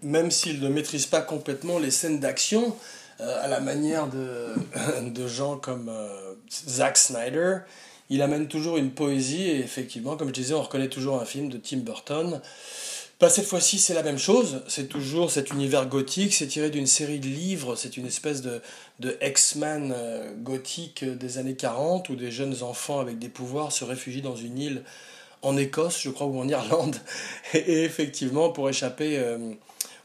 même 0.07 0.31
s'il 0.31 0.61
ne 0.61 0.69
maîtrise 0.69 1.07
pas 1.07 1.21
complètement 1.21 1.79
les 1.79 1.91
scènes 1.91 2.21
d'action, 2.21 2.75
euh, 3.21 3.45
à 3.45 3.49
la 3.49 3.61
manière 3.61 4.07
de, 4.07 4.55
de 5.11 5.27
gens 5.27 5.57
comme 5.57 5.89
euh, 5.89 6.35
Zack 6.69 6.97
Snyder, 6.97 7.59
il 8.09 8.23
amène 8.23 8.47
toujours 8.47 8.77
une 8.77 8.93
poésie 8.93 9.43
et 9.43 9.59
effectivement, 9.59 10.17
comme 10.17 10.29
je 10.29 10.35
disais, 10.35 10.55
on 10.55 10.63
reconnaît 10.63 10.89
toujours 10.89 11.21
un 11.21 11.25
film 11.25 11.49
de 11.49 11.59
Tim 11.59 11.79
Burton. 11.79 12.41
Cette 13.29 13.47
fois-ci, 13.47 13.79
c'est 13.79 13.95
la 13.95 14.03
même 14.03 14.19
chose. 14.19 14.63
C'est 14.69 14.89
toujours 14.89 15.31
cet 15.31 15.51
univers 15.51 15.87
gothique. 15.87 16.35
C'est 16.35 16.47
tiré 16.47 16.69
d'une 16.71 16.87
série 16.87 17.19
de 17.19 17.27
livres. 17.27 17.75
C'est 17.75 17.97
une 17.97 18.07
espèce 18.07 18.43
de, 18.43 18.61
de 19.01 19.17
X-Men 19.23 19.93
euh, 19.97 20.33
gothique 20.37 21.03
des 21.03 21.39
années 21.39 21.57
40 21.57 22.11
où 22.11 22.15
des 22.15 22.31
jeunes 22.31 22.63
enfants 22.63 23.01
avec 23.01 23.19
des 23.19 23.31
pouvoirs 23.31 23.73
se 23.73 23.85
réfugient 23.85 24.23
dans 24.23 24.37
une 24.37 24.59
île 24.59 24.83
en 25.43 25.57
Écosse, 25.57 26.01
je 26.01 26.11
crois, 26.11 26.27
ou 26.27 26.39
en 26.39 26.47
Irlande. 26.47 26.97
Et, 27.55 27.83
effectivement, 27.83 28.51
pour 28.51 28.69
échapper 28.69 29.19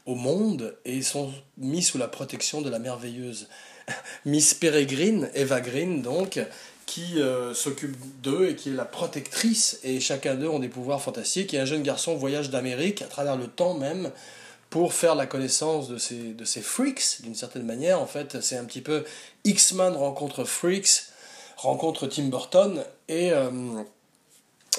au 0.06 0.14
monde 0.14 0.76
et 0.84 1.02
sont 1.02 1.32
mis 1.56 1.82
sous 1.82 1.98
la 1.98 2.08
protection 2.08 2.60
de 2.60 2.70
la 2.70 2.78
merveilleuse 2.78 3.48
Miss 4.24 4.54
Peregrine, 4.54 5.30
Eva 5.34 5.60
Green 5.60 6.02
donc, 6.02 6.40
qui 6.86 7.20
euh, 7.20 7.54
s'occupe 7.54 7.96
d'eux 8.20 8.50
et 8.50 8.56
qui 8.56 8.70
est 8.70 8.74
la 8.74 8.84
protectrice, 8.84 9.80
et 9.82 10.00
chacun 10.00 10.34
d'eux 10.34 10.48
ont 10.48 10.58
des 10.58 10.68
pouvoirs 10.68 11.00
fantastiques, 11.00 11.54
et 11.54 11.58
un 11.58 11.64
jeune 11.64 11.82
garçon 11.82 12.16
voyage 12.16 12.50
d'Amérique, 12.50 13.02
à 13.02 13.06
travers 13.06 13.36
le 13.36 13.46
temps 13.46 13.74
même, 13.74 14.10
pour 14.68 14.94
faire 14.94 15.14
la 15.14 15.26
connaissance 15.26 15.88
de 15.88 15.98
ces, 15.98 16.34
de 16.34 16.44
ces 16.44 16.60
freaks, 16.62 17.22
d'une 17.22 17.34
certaine 17.34 17.64
manière, 17.64 18.00
en 18.00 18.06
fait, 18.06 18.40
c'est 18.40 18.56
un 18.56 18.64
petit 18.64 18.80
peu 18.80 19.04
X-Men 19.44 19.94
rencontre 19.94 20.44
freaks, 20.44 21.04
rencontre 21.56 22.06
Tim 22.06 22.24
Burton, 22.24 22.84
et 23.08 23.32
euh, 23.32 23.50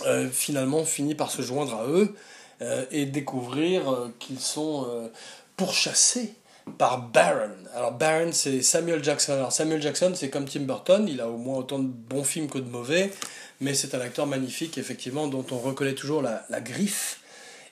euh, 0.05 0.29
finalement 0.29 0.83
finit 0.83 1.15
par 1.15 1.31
se 1.31 1.41
joindre 1.41 1.75
à 1.75 1.87
eux, 1.87 2.13
euh, 2.63 2.85
et 2.91 3.05
découvrir 3.05 3.91
euh, 3.91 4.13
qu'ils 4.19 4.39
sont 4.39 4.85
euh, 4.87 5.09
pourchassés 5.57 6.33
par 6.77 7.09
Baron. 7.09 7.51
Alors 7.75 7.91
Baron, 7.91 8.29
c'est 8.31 8.61
Samuel 8.61 9.03
Jackson. 9.03 9.33
Alors 9.33 9.51
Samuel 9.51 9.81
Jackson, 9.81 10.13
c'est 10.15 10.29
comme 10.29 10.45
Tim 10.45 10.61
Burton, 10.61 11.05
il 11.09 11.19
a 11.19 11.27
au 11.27 11.35
moins 11.35 11.57
autant 11.57 11.79
de 11.79 11.87
bons 11.87 12.23
films 12.23 12.49
que 12.49 12.59
de 12.59 12.69
mauvais, 12.69 13.11
mais 13.59 13.73
c'est 13.73 13.93
un 13.95 13.99
acteur 13.99 14.27
magnifique, 14.27 14.77
effectivement, 14.77 15.27
dont 15.27 15.45
on 15.51 15.57
reconnaît 15.57 15.93
toujours 15.93 16.21
la, 16.21 16.45
la 16.49 16.61
griffe, 16.61 17.19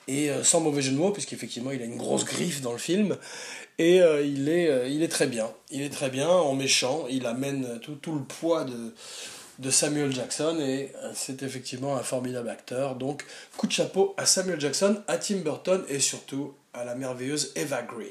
et 0.08 0.30
sans 0.42 0.60
mauvais 0.60 0.82
jeu 0.82 0.92
de 0.92 0.96
mots, 0.96 1.12
puisqu'effectivement 1.12 1.70
il 1.70 1.80
a 1.80 1.84
une 1.84 1.96
grosse 1.96 2.24
griffe 2.24 2.60
dans 2.60 2.72
le 2.72 2.78
film, 2.78 3.16
et 3.78 4.00
il, 4.24 4.48
est, 4.48 4.90
il 4.90 5.02
est 5.02 5.08
très 5.08 5.28
bien. 5.28 5.48
Il 5.70 5.80
est 5.80 5.92
très 5.92 6.10
bien 6.10 6.28
en 6.28 6.54
méchant, 6.54 7.06
il 7.08 7.24
amène 7.24 7.78
tout, 7.80 7.94
tout 7.94 8.12
le 8.12 8.22
poids 8.22 8.64
de, 8.64 8.94
de 9.58 9.70
Samuel 9.70 10.12
Jackson 10.12 10.58
et 10.60 10.92
euh, 10.96 11.12
c'est 11.14 11.42
effectivement 11.42 11.96
un 11.96 12.02
formidable 12.02 12.48
acteur. 12.48 12.96
Donc 12.96 13.24
coup 13.56 13.66
de 13.66 13.72
chapeau 13.72 14.14
à 14.16 14.26
Samuel 14.26 14.60
Jackson, 14.60 15.02
à 15.08 15.18
Tim 15.18 15.38
Burton 15.38 15.84
et 15.88 16.00
surtout 16.00 16.54
à 16.72 16.84
la 16.84 16.94
merveilleuse 16.94 17.52
Eva 17.54 17.82
Green. 17.82 18.08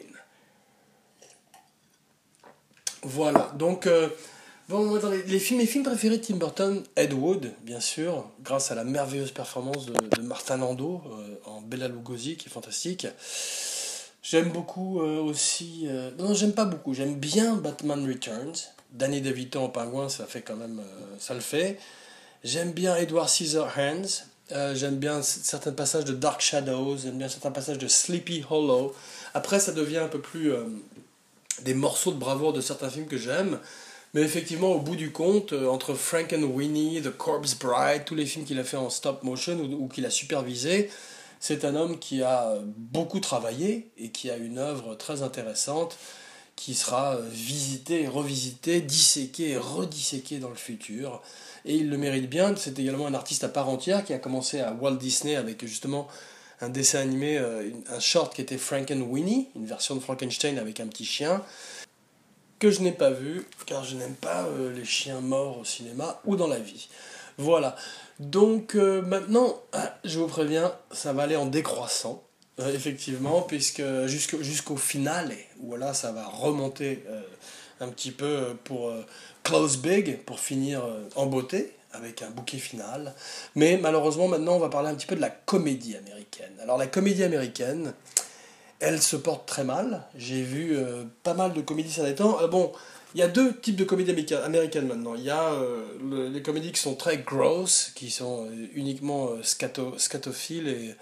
Voilà, 3.04 3.52
donc 3.58 3.88
euh, 3.88 4.10
bon, 4.70 5.00
les, 5.26 5.40
films, 5.40 5.60
mes 5.60 5.66
films 5.66 5.84
préférés 5.84 6.20
de 6.20 6.24
Tim 6.24 6.36
Burton, 6.36 6.84
Ed 6.96 7.14
Wood, 7.14 7.52
bien 7.64 7.80
sûr, 7.80 8.30
grâce 8.44 8.72
à 8.72 8.76
la 8.76 8.84
merveilleuse 8.84 9.32
performance 9.32 9.88
de, 9.88 10.22
Martin 10.22 10.58
Landau 10.58 11.02
euh, 11.08 11.36
en 11.46 11.62
Bella 11.62 11.88
Lugosi 11.88 12.38
qui 12.38 12.48
est 12.48 12.52
fantastique. 12.52 13.08
J'aime 14.22 14.50
beaucoup 14.52 15.00
aussi. 15.00 15.88
non, 16.20 16.36
j'aime 16.36 16.54
pas 16.54 16.66
beaucoup. 16.66 16.94
J'aime 16.94 17.16
bien 17.16 17.56
Batman 17.56 18.08
Returns. 18.08 18.72
Danny 18.92 19.22
DeVito 19.22 19.60
en 19.60 19.70
pingouin, 19.70 20.10
ça 20.10 20.26
fait 20.26 20.42
quand 20.42 20.56
même, 20.56 20.80
euh, 20.80 21.16
ça 21.20 21.34
le 21.34 21.40
fait. 21.40 21.80
J'aime 22.44 22.72
bien 22.72 22.96
Edward 22.96 23.30
Scissorhands. 23.30 24.26
Euh, 24.52 24.76
j'aime 24.76 24.98
bien 24.98 25.22
certains 25.22 25.72
passages 25.72 26.04
de 26.04 26.14
Dark 26.14 26.42
Shadows. 26.42 26.98
J'aime 26.98 27.18
bien 27.18 27.30
certains 27.30 27.52
passages 27.52 27.78
de 27.78 27.88
Sleepy 27.88 28.44
Hollow. 28.50 28.94
Après, 29.34 29.60
ça 29.60 29.72
devient 29.72 30.00
un 30.00 30.08
peu 30.08 30.20
plus 30.20 30.52
euh, 30.52 30.66
des 31.62 31.74
morceaux 31.74 32.12
de 32.12 32.18
bravoure 32.18 32.52
de 32.52 32.60
certains 32.60 32.90
films 32.90 33.08
que 33.08 33.18
j'aime. 33.18 33.60
Mais 34.14 34.22
effectivement, 34.22 34.74
au 34.74 34.80
bout 34.80 34.98
du 34.98 35.14
compte, 35.14 35.54
entre 35.54 35.94
Frank 35.94 36.34
and 36.34 36.44
Winnie, 36.44 37.02
The 37.02 37.16
Corpse 37.16 37.56
Bride, 37.56 38.04
tous 38.06 38.16
les 38.16 38.26
films 38.26 38.44
qu'il 38.44 38.60
a 38.60 38.66
fait 38.66 38.76
en 38.76 38.90
stop 38.90 39.24
motion 39.24 39.58
ou, 39.58 39.86
ou 39.86 39.88
qu'il 39.88 40.06
a 40.06 40.10
supervisé, 40.10 40.90
c'est 41.40 41.64
un 41.64 41.78
homme 41.78 41.98
qui 41.98 42.22
a 42.22 42.56
beaucoup 42.76 43.22
travaillé 43.22 43.90
et 43.98 44.10
qui 44.10 44.30
a 44.30 44.36
une 44.36 44.58
œuvre 44.58 44.96
très 44.96 45.22
intéressante 45.22 45.98
qui 46.62 46.76
sera 46.76 47.16
euh, 47.16 47.28
visité, 47.32 48.08
revisité, 48.08 48.82
disséqué 48.82 49.58
redisséqué 49.58 50.38
dans 50.38 50.50
le 50.50 50.56
futur. 50.56 51.24
Et 51.66 51.74
il 51.74 51.90
le 51.90 51.98
mérite 51.98 52.30
bien. 52.30 52.56
C'est 52.56 52.78
également 52.78 53.08
un 53.08 53.16
artiste 53.16 53.44
à 53.44 53.50
part 53.50 53.68
entière 53.68 54.06
qui 54.06 54.14
a 54.14 54.20
commencé 54.20 54.60
à 54.60 54.72
Walt 54.72 54.98
Disney 54.98 55.36
avec 55.36 55.66
justement 55.66 56.08
un 56.62 56.70
dessin 56.70 57.00
animé, 57.00 57.40
euh, 57.40 57.72
un 57.90 58.00
short 58.00 58.36
qui 58.36 58.42
était 58.42 58.60
Frank 58.60 58.92
and 58.92 59.02
Winnie, 59.02 59.50
une 59.56 59.66
version 59.66 59.96
de 59.96 60.02
Frankenstein 60.02 60.60
avec 60.60 60.80
un 60.80 60.86
petit 60.86 61.04
chien. 61.04 61.44
que 62.60 62.70
je 62.70 62.82
n'ai 62.82 62.92
pas 62.92 63.10
vu, 63.10 63.48
car 63.66 63.84
je 63.84 63.96
n'aime 63.96 64.14
pas 64.14 64.44
euh, 64.44 64.72
les 64.72 64.86
chiens 64.86 65.20
morts 65.20 65.58
au 65.58 65.66
cinéma 65.66 66.22
ou 66.26 66.36
dans 66.36 66.48
la 66.48 66.60
vie. 66.60 66.90
Voilà. 67.40 67.76
Donc 68.20 68.76
maintenant, 68.76 69.60
je 70.04 70.20
vous 70.20 70.28
préviens, 70.28 70.72
ça 70.92 71.12
va 71.12 71.24
aller 71.24 71.38
en 71.38 71.48
décroissant, 71.48 72.22
effectivement, 72.60 73.42
puisque 73.42 73.82
jusqu'au 74.06 74.78
final, 75.62 75.70
voilà, 75.70 75.94
ça 75.94 76.12
va 76.12 76.26
remonter 76.26 77.04
un 77.80 77.88
petit 77.90 78.12
peu 78.12 78.56
pour 78.64 78.92
close 79.44 79.78
big, 79.78 80.20
pour 80.20 80.40
finir 80.40 80.84
en 81.16 81.26
beauté, 81.26 81.74
avec 81.94 82.22
un 82.22 82.30
bouquet 82.30 82.58
final. 82.58 83.14
Mais 83.56 83.78
malheureusement, 83.78 84.28
maintenant, 84.28 84.56
on 84.56 84.60
va 84.60 84.70
parler 84.70 84.90
un 84.90 84.96
petit 84.96 85.08
peu 85.08 85.16
de 85.16 85.22
la 85.22 85.30
comédie 85.30 85.96
américaine. 85.96 86.54
Alors 86.62 86.78
la 86.78 86.88
comédie 86.88 87.24
américaine, 87.24 87.94
elle 88.80 89.02
se 89.02 89.16
porte 89.16 89.48
très 89.48 89.64
mal. 89.64 90.04
J'ai 90.16 90.42
vu 90.42 90.76
euh, 90.76 91.04
pas 91.24 91.34
mal 91.34 91.54
de 91.54 91.62
comédies 91.62 91.92
ces 91.92 92.16
temps. 92.16 92.42
Euh, 92.42 92.48
bon, 92.48 92.72
il 93.14 93.20
y 93.20 93.24
a 93.24 93.28
deux 93.28 93.56
types 93.60 93.76
de 93.76 93.84
comédies 93.84 94.34
américaines 94.34 94.88
maintenant. 94.88 95.16
Il 95.16 95.24
y 95.24 95.30
a 95.30 95.54
euh, 95.54 96.30
les 96.32 96.42
comédies 96.42 96.72
qui 96.72 96.82
sont 96.82 96.96
très 96.96 97.18
gross, 97.18 97.92
qui 97.96 98.10
sont 98.10 98.48
uniquement 98.74 99.30
scato 99.44 99.98
scatophiles 99.98 100.96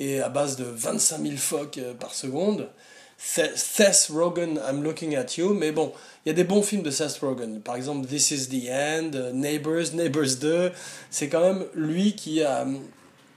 et 0.00 0.20
à 0.20 0.28
base 0.28 0.56
de 0.56 0.64
25 0.64 1.22
000 1.22 1.36
phoques 1.36 1.80
par 2.00 2.14
seconde. 2.14 2.68
Seth 3.18 4.08
Rogen, 4.12 4.58
I'm 4.68 4.82
Looking 4.82 5.16
at 5.16 5.36
You, 5.38 5.54
mais 5.54 5.72
bon, 5.72 5.92
il 6.24 6.28
y 6.28 6.32
a 6.32 6.34
des 6.34 6.44
bons 6.44 6.62
films 6.62 6.82
de 6.82 6.90
Seth 6.90 7.18
Rogen. 7.18 7.60
Par 7.60 7.76
exemple, 7.76 8.06
This 8.06 8.30
is 8.30 8.48
the 8.48 8.68
End, 8.70 9.32
Neighbors, 9.32 9.94
Neighbors 9.94 10.36
2. 10.40 10.72
C'est 11.10 11.28
quand 11.28 11.40
même 11.40 11.64
lui 11.74 12.14
qui 12.14 12.42
a 12.42 12.66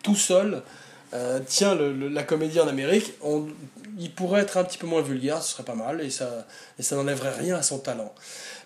tout 0.03 0.15
seul 0.15 0.63
euh, 1.13 1.39
tient 1.39 1.75
la 1.75 2.23
comédie 2.23 2.59
en 2.59 2.67
Amérique, 2.67 3.13
il 3.97 4.11
pourrait 4.11 4.41
être 4.41 4.57
un 4.57 4.63
petit 4.63 4.77
peu 4.77 4.87
moins 4.87 5.01
vulgaire, 5.01 5.41
ce 5.41 5.53
serait 5.53 5.63
pas 5.63 5.75
mal, 5.75 6.01
et 6.01 6.09
ça, 6.09 6.45
et 6.77 6.83
ça 6.83 6.95
n'enlèverait 6.95 7.33
rien 7.33 7.55
à 7.55 7.61
son 7.61 7.79
talent. 7.79 8.13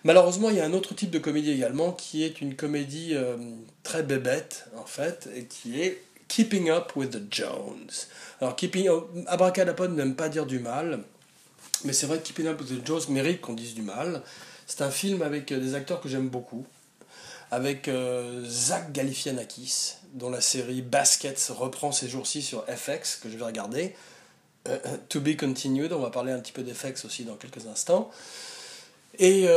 Malheureusement, 0.03 0.49
il 0.49 0.55
y 0.55 0.59
a 0.59 0.65
un 0.65 0.73
autre 0.73 0.95
type 0.95 1.11
de 1.11 1.19
comédie 1.19 1.51
également, 1.51 1.91
qui 1.91 2.23
est 2.23 2.41
une 2.41 2.55
comédie 2.55 3.11
euh, 3.13 3.37
très 3.83 4.01
bébête, 4.01 4.65
en 4.77 4.85
fait, 4.85 5.29
et 5.35 5.45
qui 5.45 5.81
est 5.81 6.01
Keeping 6.29 6.69
Up 6.69 6.93
with 6.95 7.09
the 7.09 7.29
Jones. 7.29 8.07
Alors, 8.39 8.55
Keeping 8.55 8.87
Abracadapod 9.27 9.91
n'aime 9.91 10.15
pas 10.15 10.29
dire 10.29 10.45
du 10.45 10.59
mal, 10.59 11.03
mais 11.83 11.91
c'est 11.91 12.05
vrai 12.05 12.19
que 12.19 12.23
Keeping 12.23 12.47
Up 12.47 12.61
with 12.61 12.69
the 12.69 12.85
Jones 12.85 13.01
mérite 13.09 13.41
qu'on 13.41 13.53
dise 13.53 13.75
du 13.75 13.81
mal. 13.81 14.21
C'est 14.65 14.81
un 14.81 14.91
film 14.91 15.21
avec 15.21 15.51
des 15.51 15.75
acteurs 15.75 15.99
que 15.99 16.07
j'aime 16.07 16.29
beaucoup 16.29 16.65
avec 17.51 17.87
euh, 17.87 18.43
Zach 18.45 18.91
Galifianakis, 18.91 19.95
dont 20.13 20.29
la 20.29 20.41
série 20.41 20.81
Baskets 20.81 21.49
reprend 21.49 21.91
ces 21.91 22.07
jours-ci 22.07 22.41
sur 22.41 22.65
FX, 22.65 23.17
que 23.17 23.29
je 23.29 23.37
vais 23.37 23.45
regarder. 23.45 23.95
Euh, 24.67 24.77
euh, 24.85 24.97
to 25.07 25.19
be 25.19 25.35
continued, 25.35 25.91
on 25.93 25.99
va 25.99 26.09
parler 26.09 26.31
un 26.31 26.39
petit 26.39 26.51
peu 26.51 26.63
d'FX 26.63 27.05
aussi 27.05 27.23
dans 27.23 27.35
quelques 27.35 27.65
instants. 27.67 28.11
Et 29.17 29.47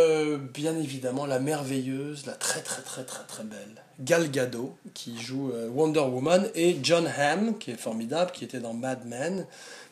bien 0.54 0.76
évidemment, 0.76 1.26
la 1.26 1.38
merveilleuse, 1.38 2.26
la 2.26 2.32
très 2.32 2.62
très 2.62 2.82
très 2.82 3.04
très 3.04 3.24
très 3.24 3.44
belle 3.44 3.84
Gal 4.00 4.30
Gadot, 4.30 4.74
qui 4.94 5.20
joue 5.20 5.52
Wonder 5.72 6.00
Woman, 6.00 6.48
et 6.56 6.78
John 6.82 7.06
Hamm, 7.06 7.56
qui 7.58 7.70
est 7.70 7.76
formidable, 7.76 8.32
qui 8.32 8.44
était 8.44 8.58
dans 8.58 8.74
Mad 8.74 9.06
Men. 9.06 9.46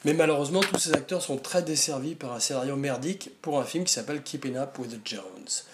Mais 0.05 0.15
malheureusement, 0.15 0.61
tous 0.61 0.79
ces 0.79 0.93
acteurs 0.93 1.23
sont 1.23 1.37
très 1.37 1.63
desservis 1.63 2.15
par 2.15 2.33
un 2.33 2.41
scénario 2.41 2.75
merdique 2.75 3.31
pour 3.43 3.61
un 3.61 3.65
film 3.65 3.85
qui 3.85 3.93
s'appelle 3.93 4.23
Keeping 4.23 4.57
Up 4.57 4.79
with 4.79 4.91
the 4.91 5.07
Jones. 5.07 5.65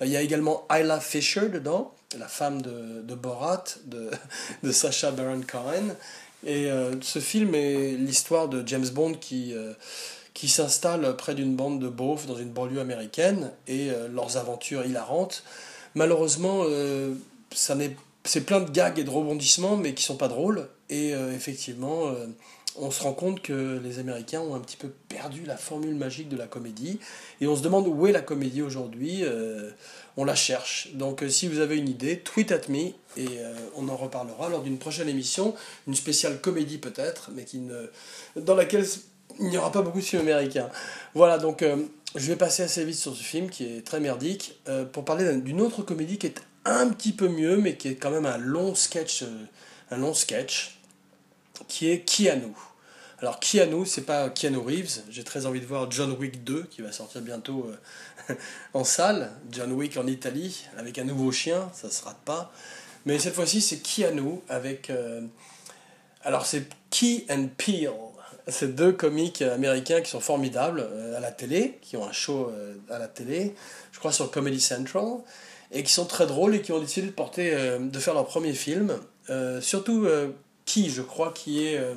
Il 0.00 0.08
y 0.08 0.16
a 0.16 0.22
également 0.22 0.66
Isla 0.72 1.00
Fisher 1.00 1.48
dedans, 1.48 1.94
la 2.18 2.28
femme 2.28 2.62
de, 2.62 3.02
de 3.02 3.14
Borat, 3.14 3.64
de, 3.84 4.10
de 4.62 4.72
Sacha 4.72 5.10
Baron 5.10 5.42
Cohen. 5.46 5.94
Et 6.46 6.70
euh, 6.70 6.94
ce 7.00 7.18
film 7.18 7.54
est 7.54 7.92
l'histoire 7.92 8.48
de 8.48 8.66
James 8.66 8.88
Bond 8.88 9.14
qui, 9.14 9.54
euh, 9.54 9.72
qui 10.34 10.48
s'installe 10.48 11.16
près 11.16 11.34
d'une 11.34 11.56
bande 11.56 11.80
de 11.80 11.88
beaufs 11.88 12.26
dans 12.26 12.36
une 12.36 12.50
banlieue 12.50 12.80
américaine 12.80 13.52
et 13.66 13.90
euh, 13.90 14.08
leurs 14.08 14.36
aventures 14.36 14.84
hilarantes. 14.84 15.44
Malheureusement, 15.94 16.64
ça 17.54 17.76
c'est 18.24 18.40
plein 18.40 18.60
de 18.60 18.68
gags 18.68 18.98
et 18.98 19.04
de 19.04 19.10
rebondissements, 19.10 19.76
mais 19.76 19.94
qui 19.94 20.02
sont 20.02 20.16
pas 20.16 20.26
drôles. 20.26 20.68
Et 20.90 21.10
effectivement, 21.10 22.12
on 22.76 22.90
se 22.90 23.02
rend 23.02 23.12
compte 23.12 23.40
que 23.40 23.80
les 23.82 23.98
Américains 23.98 24.40
ont 24.40 24.54
un 24.54 24.60
petit 24.60 24.76
peu 24.76 24.88
perdu 25.08 25.44
la 25.44 25.56
formule 25.56 25.94
magique 25.94 26.28
de 26.28 26.36
la 26.36 26.46
comédie. 26.46 26.98
Et 27.40 27.46
on 27.46 27.54
se 27.54 27.62
demande 27.62 27.86
où 27.86 28.06
est 28.06 28.12
la 28.12 28.20
comédie 28.20 28.62
aujourd'hui. 28.62 29.20
Euh, 29.22 29.70
on 30.16 30.24
la 30.24 30.34
cherche. 30.34 30.90
Donc 30.94 31.22
euh, 31.22 31.28
si 31.28 31.46
vous 31.46 31.60
avez 31.60 31.76
une 31.76 31.88
idée, 31.88 32.18
tweet 32.18 32.50
at 32.50 32.68
me 32.68 32.88
et 33.16 33.28
euh, 33.38 33.54
on 33.76 33.88
en 33.88 33.96
reparlera 33.96 34.48
lors 34.48 34.62
d'une 34.62 34.78
prochaine 34.78 35.08
émission. 35.08 35.54
Une 35.86 35.94
spéciale 35.94 36.40
comédie 36.40 36.78
peut-être, 36.78 37.30
mais 37.32 37.44
qui 37.44 37.58
ne, 37.58 37.90
dans 38.36 38.56
laquelle 38.56 38.86
il 39.40 39.48
n'y 39.48 39.58
aura 39.58 39.72
pas 39.72 39.82
beaucoup 39.82 40.00
de 40.00 40.04
films 40.04 40.22
américains. 40.22 40.68
Voilà, 41.14 41.38
donc 41.38 41.64
je 42.14 42.26
vais 42.26 42.36
passer 42.36 42.62
assez 42.62 42.84
vite 42.84 42.96
sur 42.96 43.14
ce 43.14 43.22
film 43.22 43.50
qui 43.50 43.64
est 43.64 43.86
très 43.86 44.00
merdique 44.00 44.60
pour 44.92 45.04
parler 45.04 45.36
d'une 45.36 45.60
autre 45.60 45.82
comédie 45.82 46.18
qui 46.18 46.26
est 46.26 46.40
un 46.64 46.88
petit 46.88 47.12
peu 47.12 47.28
mieux, 47.28 47.56
mais 47.56 47.76
qui 47.76 47.88
est 47.88 47.94
quand 47.96 48.10
même 48.10 48.26
un 48.26 48.38
long 48.38 48.74
sketch. 48.74 49.24
un 49.90 49.96
long 49.96 50.14
sketch 50.14 50.78
qui 51.68 51.90
est 51.90 52.00
Keanu. 52.00 52.52
Alors 53.20 53.40
Keanu, 53.40 53.86
c'est 53.86 54.02
pas 54.02 54.28
Keanu 54.28 54.58
Reeves, 54.58 55.02
j'ai 55.08 55.24
très 55.24 55.46
envie 55.46 55.60
de 55.60 55.66
voir 55.66 55.90
John 55.90 56.12
Wick 56.12 56.44
2 56.44 56.64
qui 56.64 56.82
va 56.82 56.92
sortir 56.92 57.22
bientôt 57.22 57.70
euh, 58.30 58.34
en 58.74 58.84
salle, 58.84 59.30
John 59.50 59.72
Wick 59.72 59.96
en 59.96 60.06
Italie 60.06 60.66
avec 60.76 60.98
un 60.98 61.04
nouveau 61.04 61.30
chien, 61.32 61.70
ça 61.74 61.90
se 61.90 62.04
rate 62.04 62.20
pas. 62.24 62.52
Mais 63.06 63.18
cette 63.18 63.34
fois-ci, 63.34 63.60
c'est 63.60 63.78
Keanu 63.78 64.40
avec 64.48 64.90
euh, 64.90 65.20
alors 66.22 66.46
c'est 66.46 66.66
Key 66.90 67.24
and 67.30 67.48
Peele. 67.56 67.90
C'est 68.48 68.74
deux 68.74 68.92
comiques 68.92 69.42
américains 69.42 70.00
qui 70.00 70.10
sont 70.10 70.20
formidables 70.20 70.86
euh, 70.92 71.16
à 71.16 71.20
la 71.20 71.30
télé, 71.30 71.78
qui 71.80 71.96
ont 71.96 72.06
un 72.06 72.12
show 72.12 72.50
à 72.90 72.98
la 72.98 73.08
télé, 73.08 73.54
je 73.92 73.98
crois 73.98 74.12
sur 74.12 74.30
Comedy 74.30 74.60
Central, 74.60 75.04
et 75.72 75.82
qui 75.82 75.92
sont 75.92 76.04
très 76.04 76.26
drôles 76.26 76.54
et 76.54 76.62
qui 76.62 76.72
ont 76.72 76.80
décidé 76.80 77.06
de 77.06 77.12
porter, 77.12 77.78
de 77.80 77.98
faire 77.98 78.14
leur 78.14 78.26
premier 78.26 78.52
film. 78.52 78.98
surtout 79.60 80.06
qui, 80.64 80.90
je 80.90 81.02
crois, 81.02 81.32
qui 81.32 81.66
est 81.66 81.78
euh, 81.78 81.94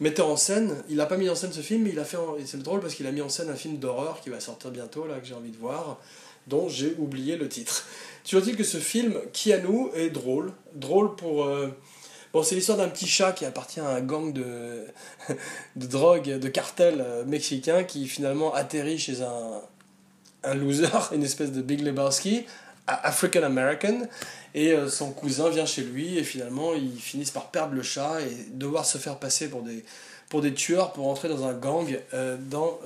metteur 0.00 0.28
en 0.28 0.36
scène. 0.36 0.82
Il 0.88 0.96
n'a 0.96 1.06
pas 1.06 1.16
mis 1.16 1.28
en 1.28 1.34
scène 1.34 1.52
ce 1.52 1.60
film, 1.60 1.82
mais 1.82 1.90
il 1.90 1.98
a 1.98 2.04
fait. 2.04 2.18
C'est 2.44 2.62
drôle 2.62 2.80
parce 2.80 2.94
qu'il 2.94 3.06
a 3.06 3.12
mis 3.12 3.20
en 3.20 3.28
scène 3.28 3.50
un 3.50 3.56
film 3.56 3.78
d'horreur 3.78 4.20
qui 4.20 4.30
va 4.30 4.40
sortir 4.40 4.70
bientôt, 4.70 5.06
là, 5.06 5.18
que 5.18 5.26
j'ai 5.26 5.34
envie 5.34 5.50
de 5.50 5.58
voir, 5.58 5.98
dont 6.46 6.68
j'ai 6.68 6.94
oublié 6.98 7.36
le 7.36 7.48
titre. 7.48 7.86
Tu 8.24 8.36
vois-t-il 8.36 8.58
que 8.58 8.64
ce 8.64 8.76
film, 8.76 9.18
Keanu, 9.32 9.88
est 9.94 10.10
drôle. 10.10 10.52
Drôle 10.74 11.16
pour. 11.16 11.48
Bon, 12.34 12.42
c'est 12.42 12.54
l'histoire 12.54 12.76
d'un 12.76 12.88
petit 12.88 13.06
chat 13.06 13.32
qui 13.32 13.46
appartient 13.46 13.80
à 13.80 13.88
un 13.88 14.00
gang 14.02 14.32
de, 14.34 14.84
de 15.76 15.86
drogue, 15.86 16.38
de 16.38 16.48
cartel 16.48 17.00
euh, 17.00 17.24
mexicain 17.24 17.84
qui 17.84 18.06
finalement 18.06 18.52
atterrit 18.52 18.98
chez 18.98 19.22
un, 19.22 19.62
un 20.44 20.54
loser, 20.54 20.90
une 21.12 21.22
espèce 21.22 21.52
de 21.52 21.62
Big 21.62 21.80
Lebowski, 21.80 22.44
African 22.86 23.42
American, 23.42 24.02
et 24.54 24.72
euh, 24.72 24.90
son 24.90 25.10
cousin 25.12 25.48
vient 25.48 25.64
chez 25.64 25.82
lui, 25.82 26.18
et 26.18 26.24
finalement 26.24 26.74
ils 26.74 27.00
finissent 27.00 27.30
par 27.30 27.50
perdre 27.50 27.74
le 27.74 27.82
chat 27.82 28.20
et 28.20 28.50
devoir 28.52 28.84
se 28.84 28.98
faire 28.98 29.18
passer 29.18 29.48
pour 29.48 29.62
des, 29.62 29.82
pour 30.28 30.42
des 30.42 30.52
tueurs 30.52 30.92
pour 30.92 31.08
entrer 31.08 31.28
dans 31.28 31.46
un 31.46 31.54
gang 31.54 31.98
euh, 32.12 32.36
dans 32.38 32.78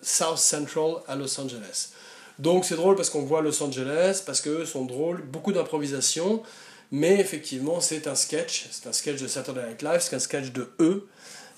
South 0.00 0.38
Central 0.38 0.94
à 1.06 1.16
Los 1.16 1.38
Angeles. 1.38 1.90
Donc 2.38 2.64
c'est 2.64 2.76
drôle 2.76 2.96
parce 2.96 3.10
qu'on 3.10 3.22
voit 3.22 3.42
Los 3.42 3.62
Angeles, 3.62 4.22
parce 4.24 4.40
qu'eux 4.40 4.64
sont 4.64 4.84
drôles, 4.84 5.22
beaucoup 5.22 5.52
d'improvisation, 5.52 6.42
mais 6.90 7.18
effectivement 7.20 7.80
c'est 7.80 8.06
un 8.06 8.14
sketch, 8.14 8.68
c'est 8.70 8.88
un 8.88 8.92
sketch 8.92 9.20
de 9.20 9.28
Saturday 9.28 9.66
Night 9.66 9.82
Live, 9.82 10.00
c'est 10.00 10.16
un 10.16 10.20
sketch 10.20 10.52
de 10.52 10.70
eux, 10.80 11.08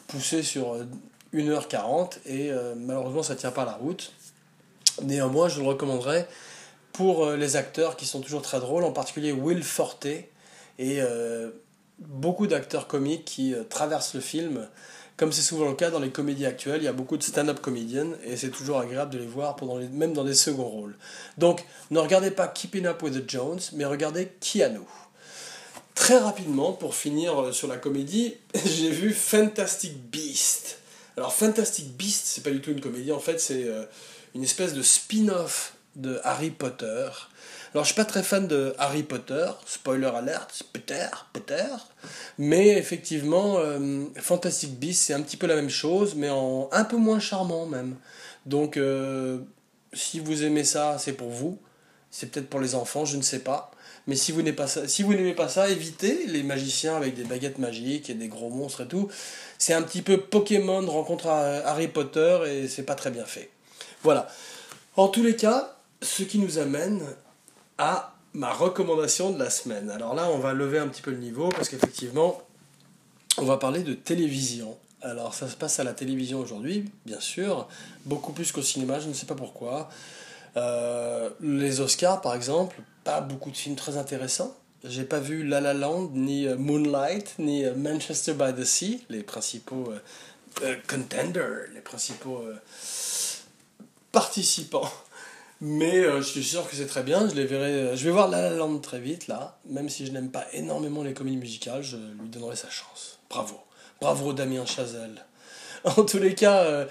poussé 0.06 0.42
sur 0.42 0.76
1h40, 1.34 2.18
et 2.26 2.50
malheureusement 2.76 3.22
ça 3.22 3.36
tient 3.36 3.50
pas 3.50 3.64
la 3.64 3.74
route. 3.74 4.12
Néanmoins, 5.02 5.48
je 5.48 5.60
le 5.60 5.66
recommanderais 5.66 6.28
pour 6.92 7.24
euh, 7.24 7.36
les 7.36 7.56
acteurs 7.56 7.96
qui 7.96 8.06
sont 8.06 8.20
toujours 8.20 8.42
très 8.42 8.60
drôles, 8.60 8.84
en 8.84 8.92
particulier 8.92 9.32
Will 9.32 9.62
Forte 9.62 10.06
et 10.06 10.26
euh, 10.80 11.50
beaucoup 12.00 12.46
d'acteurs 12.46 12.88
comiques 12.88 13.24
qui 13.24 13.54
euh, 13.54 13.62
traversent 13.62 14.14
le 14.14 14.20
film. 14.20 14.68
Comme 15.16 15.32
c'est 15.32 15.42
souvent 15.42 15.68
le 15.68 15.74
cas 15.74 15.90
dans 15.90 15.98
les 15.98 16.10
comédies 16.10 16.46
actuelles, 16.46 16.80
il 16.80 16.84
y 16.84 16.88
a 16.88 16.92
beaucoup 16.92 17.16
de 17.16 17.22
stand-up 17.22 17.60
comédiennes 17.60 18.16
et 18.24 18.36
c'est 18.36 18.50
toujours 18.50 18.78
agréable 18.78 19.12
de 19.12 19.18
les 19.18 19.26
voir 19.26 19.56
pendant 19.56 19.76
même 19.76 20.12
dans 20.12 20.22
des 20.24 20.34
seconds 20.34 20.68
rôles. 20.68 20.96
Donc 21.38 21.64
ne 21.90 21.98
regardez 21.98 22.30
pas 22.30 22.46
Keeping 22.46 22.86
Up 22.86 23.02
with 23.02 23.14
the 23.14 23.28
Jones, 23.28 23.58
mais 23.72 23.84
regardez 23.84 24.28
Keanu. 24.40 24.80
Très 25.98 26.18
rapidement, 26.18 26.72
pour 26.72 26.94
finir 26.94 27.52
sur 27.52 27.66
la 27.66 27.76
comédie, 27.76 28.34
j'ai 28.64 28.90
vu 28.90 29.12
Fantastic 29.12 29.92
Beast. 30.10 30.78
Alors 31.16 31.34
Fantastic 31.34 31.96
Beast, 31.96 32.22
c'est 32.26 32.42
pas 32.42 32.50
du 32.50 32.60
tout 32.60 32.70
une 32.70 32.80
comédie, 32.80 33.10
en 33.10 33.18
fait 33.18 33.40
c'est 33.40 33.66
une 34.34 34.44
espèce 34.44 34.74
de 34.74 34.82
spin-off 34.82 35.74
de 35.96 36.20
Harry 36.22 36.50
Potter. 36.50 37.08
Alors, 37.74 37.84
je 37.84 37.88
suis 37.92 37.96
pas 37.96 38.06
très 38.06 38.22
fan 38.22 38.46
de 38.46 38.74
Harry 38.78 39.02
Potter, 39.02 39.46
spoiler 39.66 40.06
alert, 40.06 40.62
peut-être, 40.72 41.28
peut-être. 41.34 41.88
Mais 42.38 42.68
effectivement, 42.78 43.58
euh, 43.58 44.06
Fantastic 44.16 44.78
Beasts, 44.78 45.02
c'est 45.06 45.14
un 45.14 45.20
petit 45.20 45.36
peu 45.36 45.46
la 45.46 45.56
même 45.56 45.68
chose, 45.68 46.14
mais 46.14 46.30
en 46.30 46.68
un 46.72 46.84
peu 46.84 46.96
moins 46.96 47.20
charmant 47.20 47.66
même. 47.66 47.96
Donc, 48.46 48.76
euh, 48.78 49.38
si 49.92 50.18
vous 50.18 50.44
aimez 50.44 50.64
ça, 50.64 50.96
c'est 50.98 51.12
pour 51.12 51.28
vous. 51.28 51.58
C'est 52.10 52.30
peut-être 52.30 52.48
pour 52.48 52.60
les 52.60 52.74
enfants, 52.74 53.04
je 53.04 53.18
ne 53.18 53.22
sais 53.22 53.40
pas. 53.40 53.70
Mais 54.08 54.16
si 54.16 54.32
vous 54.32 54.42
n'aimez 54.42 55.34
pas 55.34 55.48
ça, 55.48 55.68
évitez 55.68 56.26
les 56.26 56.42
magiciens 56.42 56.96
avec 56.96 57.14
des 57.14 57.24
baguettes 57.24 57.58
magiques 57.58 58.08
et 58.08 58.14
des 58.14 58.28
gros 58.28 58.48
monstres 58.48 58.80
et 58.80 58.88
tout. 58.88 59.08
C'est 59.58 59.74
un 59.74 59.82
petit 59.82 60.00
peu 60.00 60.16
Pokémon 60.16 60.84
rencontre 60.86 61.28
Harry 61.28 61.88
Potter 61.88 62.38
et 62.48 62.68
c'est 62.68 62.84
pas 62.84 62.94
très 62.94 63.10
bien 63.10 63.26
fait. 63.26 63.50
Voilà. 64.02 64.26
En 64.96 65.08
tous 65.08 65.22
les 65.22 65.36
cas, 65.36 65.76
ce 66.00 66.22
qui 66.22 66.38
nous 66.38 66.58
amène 66.58 67.02
à 67.76 68.14
ma 68.32 68.50
recommandation 68.50 69.30
de 69.30 69.38
la 69.38 69.50
semaine. 69.50 69.90
Alors 69.90 70.14
là, 70.14 70.30
on 70.30 70.38
va 70.38 70.54
lever 70.54 70.78
un 70.78 70.88
petit 70.88 71.02
peu 71.02 71.10
le 71.10 71.18
niveau 71.18 71.50
parce 71.50 71.68
qu'effectivement, 71.68 72.40
on 73.36 73.44
va 73.44 73.58
parler 73.58 73.82
de 73.82 73.92
télévision. 73.92 74.74
Alors 75.02 75.34
ça 75.34 75.48
se 75.48 75.54
passe 75.54 75.80
à 75.80 75.84
la 75.84 75.92
télévision 75.92 76.40
aujourd'hui, 76.40 76.90
bien 77.04 77.20
sûr, 77.20 77.68
beaucoup 78.06 78.32
plus 78.32 78.52
qu'au 78.52 78.62
cinéma, 78.62 79.00
je 79.00 79.08
ne 79.08 79.12
sais 79.12 79.26
pas 79.26 79.34
pourquoi. 79.34 79.90
Euh, 80.58 81.30
les 81.40 81.80
Oscars, 81.80 82.20
par 82.20 82.34
exemple, 82.34 82.76
pas 83.04 83.20
beaucoup 83.20 83.50
de 83.50 83.56
films 83.56 83.76
très 83.76 83.96
intéressants. 83.96 84.56
J'ai 84.84 85.04
pas 85.04 85.20
vu 85.20 85.46
La 85.46 85.60
La 85.60 85.74
Land, 85.74 86.10
ni 86.14 86.46
euh, 86.46 86.56
Moonlight, 86.56 87.34
ni 87.38 87.64
euh, 87.64 87.74
Manchester 87.74 88.34
by 88.34 88.52
the 88.54 88.64
Sea, 88.64 89.04
les 89.08 89.22
principaux 89.22 89.92
contenders, 90.88 91.68
les 91.74 91.80
principaux 91.80 92.44
participants. 94.10 94.90
Mais 95.60 96.02
je 96.02 96.22
suis 96.22 96.42
sûr 96.42 96.68
que 96.68 96.74
c'est 96.74 96.86
très 96.86 97.02
bien. 97.02 97.28
Je 97.28 97.34
les 97.34 97.44
verrai. 97.44 97.96
Je 97.96 98.04
vais 98.04 98.10
voir 98.10 98.28
La 98.28 98.42
La 98.42 98.56
Land 98.56 98.78
très 98.78 98.98
vite 98.98 99.28
là. 99.28 99.58
Même 99.66 99.88
si 99.88 100.06
je 100.06 100.12
n'aime 100.12 100.30
pas 100.30 100.46
énormément 100.52 101.04
les 101.04 101.14
comédies 101.14 101.36
musicales, 101.36 101.82
je 101.82 101.96
lui 101.96 102.28
donnerai 102.28 102.56
sa 102.56 102.70
chance. 102.70 103.20
Bravo, 103.30 103.56
bravo 104.00 104.32
Damien 104.32 104.66
Chazelle. 104.66 105.24
En 105.84 106.02
tous 106.02 106.18
les 106.18 106.34
cas, 106.34 106.86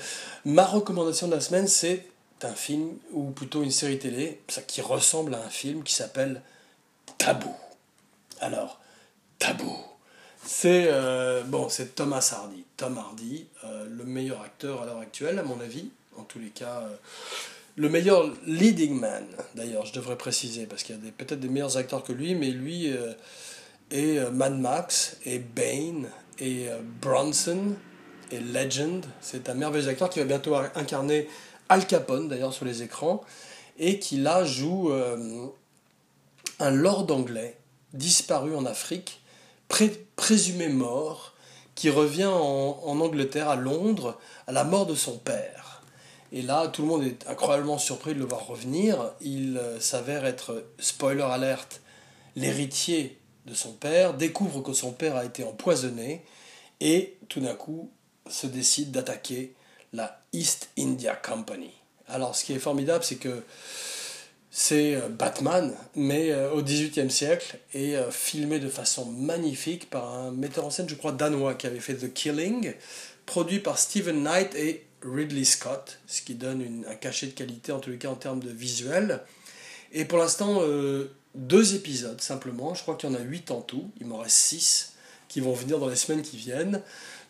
ma 0.46 0.66
recommandation 0.66 1.28
de 1.28 1.36
la 1.36 1.42
semaine, 1.42 1.68
c'est 1.68 2.06
un 2.44 2.54
film, 2.54 2.98
ou 3.12 3.32
plutôt 3.32 3.64
une 3.64 3.72
série 3.72 4.00
télé, 4.00 4.42
qui 4.68 4.82
ressemble 4.82 5.34
à 5.36 5.44
un 5.44 5.50
film 5.50 5.84
qui 5.84 5.94
s'appelle 5.94 6.42
Tabou. 7.18 7.54
Alors, 8.40 8.80
Tabou, 9.40 9.76
c'est 10.46 10.88
euh, 10.88 11.44
bon, 11.44 11.68
Thomas 11.96 12.34
Hardy. 12.34 12.64
Tom 12.78 12.98
Hardy, 12.98 13.48
euh, 13.66 13.86
le 13.90 14.06
meilleur 14.06 14.42
acteur 14.42 14.84
à 14.84 14.86
l'heure 14.86 15.00
actuelle, 15.00 15.40
à 15.40 15.44
mon 15.44 15.60
avis, 15.60 15.90
en 16.16 16.24
tous 16.24 16.40
les 16.40 16.50
cas, 16.50 16.84
euh, 16.84 16.96
le 17.76 17.90
meilleur 17.90 18.32
leading 18.46 19.00
man, 19.00 19.26
d'ailleurs, 19.56 19.86
je 19.86 19.94
devrais 19.94 20.18
préciser, 20.18 20.66
parce 20.66 20.84
qu'il 20.84 20.96
y 20.96 20.98
a 20.98 21.12
peut-être 21.12 21.40
des 21.40 21.50
meilleurs 21.50 21.78
acteurs 21.78 22.04
que 22.04 22.14
lui, 22.14 22.34
mais 22.34 22.50
lui 22.50 22.92
et 23.92 24.20
Mad 24.32 24.60
Max, 24.60 25.18
et 25.26 25.38
Bane, 25.38 26.10
et 26.40 26.68
Bronson, 27.02 27.76
et 28.32 28.40
Legend. 28.40 29.06
C'est 29.22 29.48
un 29.50 29.54
merveilleux 29.54 29.90
acteur 29.90 30.10
qui 30.10 30.18
va 30.20 30.26
bientôt 30.26 30.56
incarner 30.56 31.30
Al 31.70 31.86
Capone 31.88 32.28
d'ailleurs 32.28 32.54
sur 32.54 32.66
les 32.66 32.84
écrans, 32.84 33.22
et 33.78 34.00
qui 34.00 34.18
là 34.18 34.44
joue 34.44 34.92
euh, 34.92 35.48
un 36.60 36.72
lord 36.72 37.12
anglais 37.12 37.58
disparu 37.94 38.56
en 38.56 38.66
Afrique, 38.66 39.22
présumé 40.16 40.70
mort, 40.70 41.34
qui 41.76 41.90
revient 41.90 42.26
en, 42.26 43.00
Angleterre, 43.00 43.50
à 43.50 43.56
Londres, 43.56 44.18
à 44.48 44.52
la 44.52 44.64
mort 44.64 44.86
de 44.86 44.96
son 44.96 45.18
père. 45.18 45.84
Et 46.32 46.42
là, 46.42 46.68
tout 46.68 46.82
le 46.82 46.88
monde 46.88 47.04
est 47.04 47.28
incroyablement 47.28 47.78
surpris 47.78 48.14
de 48.14 48.20
le 48.20 48.26
voir 48.26 48.48
revenir. 48.48 49.12
Il 49.22 49.58
euh, 49.58 49.80
s'avère 49.80 50.26
être, 50.26 50.66
spoiler 50.80 51.22
alerte, 51.22 51.82
l'héritier 52.36 53.20
de 53.46 53.54
son 53.54 53.74
père, 53.74 54.14
découvre 54.14 54.62
que 54.62 54.74
son 54.74 54.92
père 54.92 55.16
a 55.16 55.24
été 55.24 55.44
empoisonné, 55.44 56.26
et 56.82 57.18
tout 57.30 57.40
d'un 57.40 57.56
coup 57.56 57.92
se 58.30 58.48
décide 58.48 58.92
d'attaquer 58.92 59.54
la 59.98 60.22
East 60.32 60.70
India 60.78 61.16
Company. 61.16 61.72
Alors, 62.08 62.36
ce 62.36 62.46
qui 62.46 62.54
est 62.54 62.60
formidable, 62.60 63.04
c'est 63.04 63.18
que 63.18 63.44
c'est 64.50 64.96
euh, 64.96 65.10
Batman, 65.10 65.76
mais 65.96 66.32
euh, 66.32 66.52
au 66.52 66.62
XVIIIe 66.62 67.12
siècle, 67.12 67.60
et 67.74 67.98
euh, 67.98 68.10
filmé 68.12 68.60
de 68.60 68.70
façon 68.70 69.06
magnifique 69.06 69.90
par 69.90 70.14
un 70.14 70.32
metteur 70.32 70.66
en 70.66 70.70
scène, 70.70 70.88
je 70.88 70.96
crois, 70.96 71.12
danois, 71.12 71.56
qui 71.56 71.68
avait 71.68 71.82
fait 71.82 71.96
The 71.96 72.14
Killing, 72.14 72.74
produit 73.26 73.60
par 73.60 73.78
Stephen 73.78 74.24
Knight 74.24 74.56
et 74.56 74.86
Ridley 75.04 75.44
Scott, 75.44 76.00
ce 76.08 76.22
qui 76.22 76.36
donne 76.36 76.86
un 76.90 76.96
cachet 76.96 77.28
de 77.28 77.34
qualité, 77.34 77.72
en 77.72 77.80
tous 77.80 77.90
les 77.90 77.98
cas 77.98 78.10
en 78.10 78.16
termes 78.16 78.40
de 78.40 78.50
visuel. 78.50 79.22
Et 79.92 80.06
pour 80.06 80.18
l'instant, 80.18 80.62
deux 81.36 81.76
épisodes 81.76 82.20
simplement, 82.20 82.74
je 82.74 82.82
crois 82.82 82.96
qu'il 82.96 83.10
y 83.10 83.14
en 83.14 83.16
a 83.16 83.22
huit 83.22 83.52
en 83.52 83.62
tout, 83.62 83.90
il 84.02 84.08
m'en 84.08 84.18
reste 84.18 84.36
six 84.36 84.94
qui 85.28 85.40
vont 85.40 85.54
venir 85.54 85.80
dans 85.80 85.88
les 85.88 85.96
semaines 85.96 86.24
qui 86.24 86.38
viennent. 86.38 86.82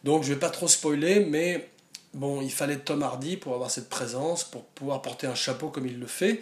Donc 0.03 0.23
je 0.23 0.29
ne 0.29 0.33
vais 0.35 0.39
pas 0.39 0.49
trop 0.49 0.67
spoiler, 0.67 1.25
mais 1.25 1.69
bon, 2.17 2.41
il 2.41 2.51
fallait 2.51 2.79
Tom 2.79 3.03
Hardy 3.03 3.37
pour 3.37 3.53
avoir 3.53 3.71
cette 3.71 3.89
présence, 3.89 4.43
pour 4.43 4.63
pouvoir 4.63 5.01
porter 5.01 5.27
un 5.27 5.35
chapeau 5.35 5.69
comme 5.69 5.85
il 5.85 5.99
le 5.99 6.07
fait. 6.07 6.41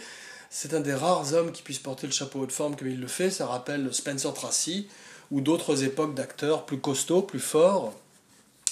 C'est 0.49 0.73
un 0.73 0.79
des 0.79 0.93
rares 0.93 1.33
hommes 1.33 1.51
qui 1.51 1.61
puisse 1.61 1.79
porter 1.79 2.07
le 2.07 2.13
chapeau 2.13 2.39
haute 2.39 2.51
forme 2.51 2.75
comme 2.75 2.87
il 2.87 2.99
le 2.99 3.07
fait. 3.07 3.29
Ça 3.29 3.45
rappelle 3.45 3.93
Spencer 3.93 4.33
Tracy 4.33 4.87
ou 5.31 5.41
d'autres 5.41 5.83
époques 5.83 6.15
d'acteurs 6.15 6.65
plus 6.65 6.79
costauds, 6.79 7.21
plus 7.21 7.39
forts. 7.39 7.93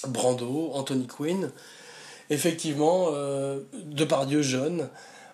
Brando, 0.06 0.70
Anthony 0.72 1.06
Quinn. 1.06 1.50
Effectivement, 2.30 3.08
euh, 3.12 3.60
Dieu 3.72 4.42
jeune, 4.42 4.88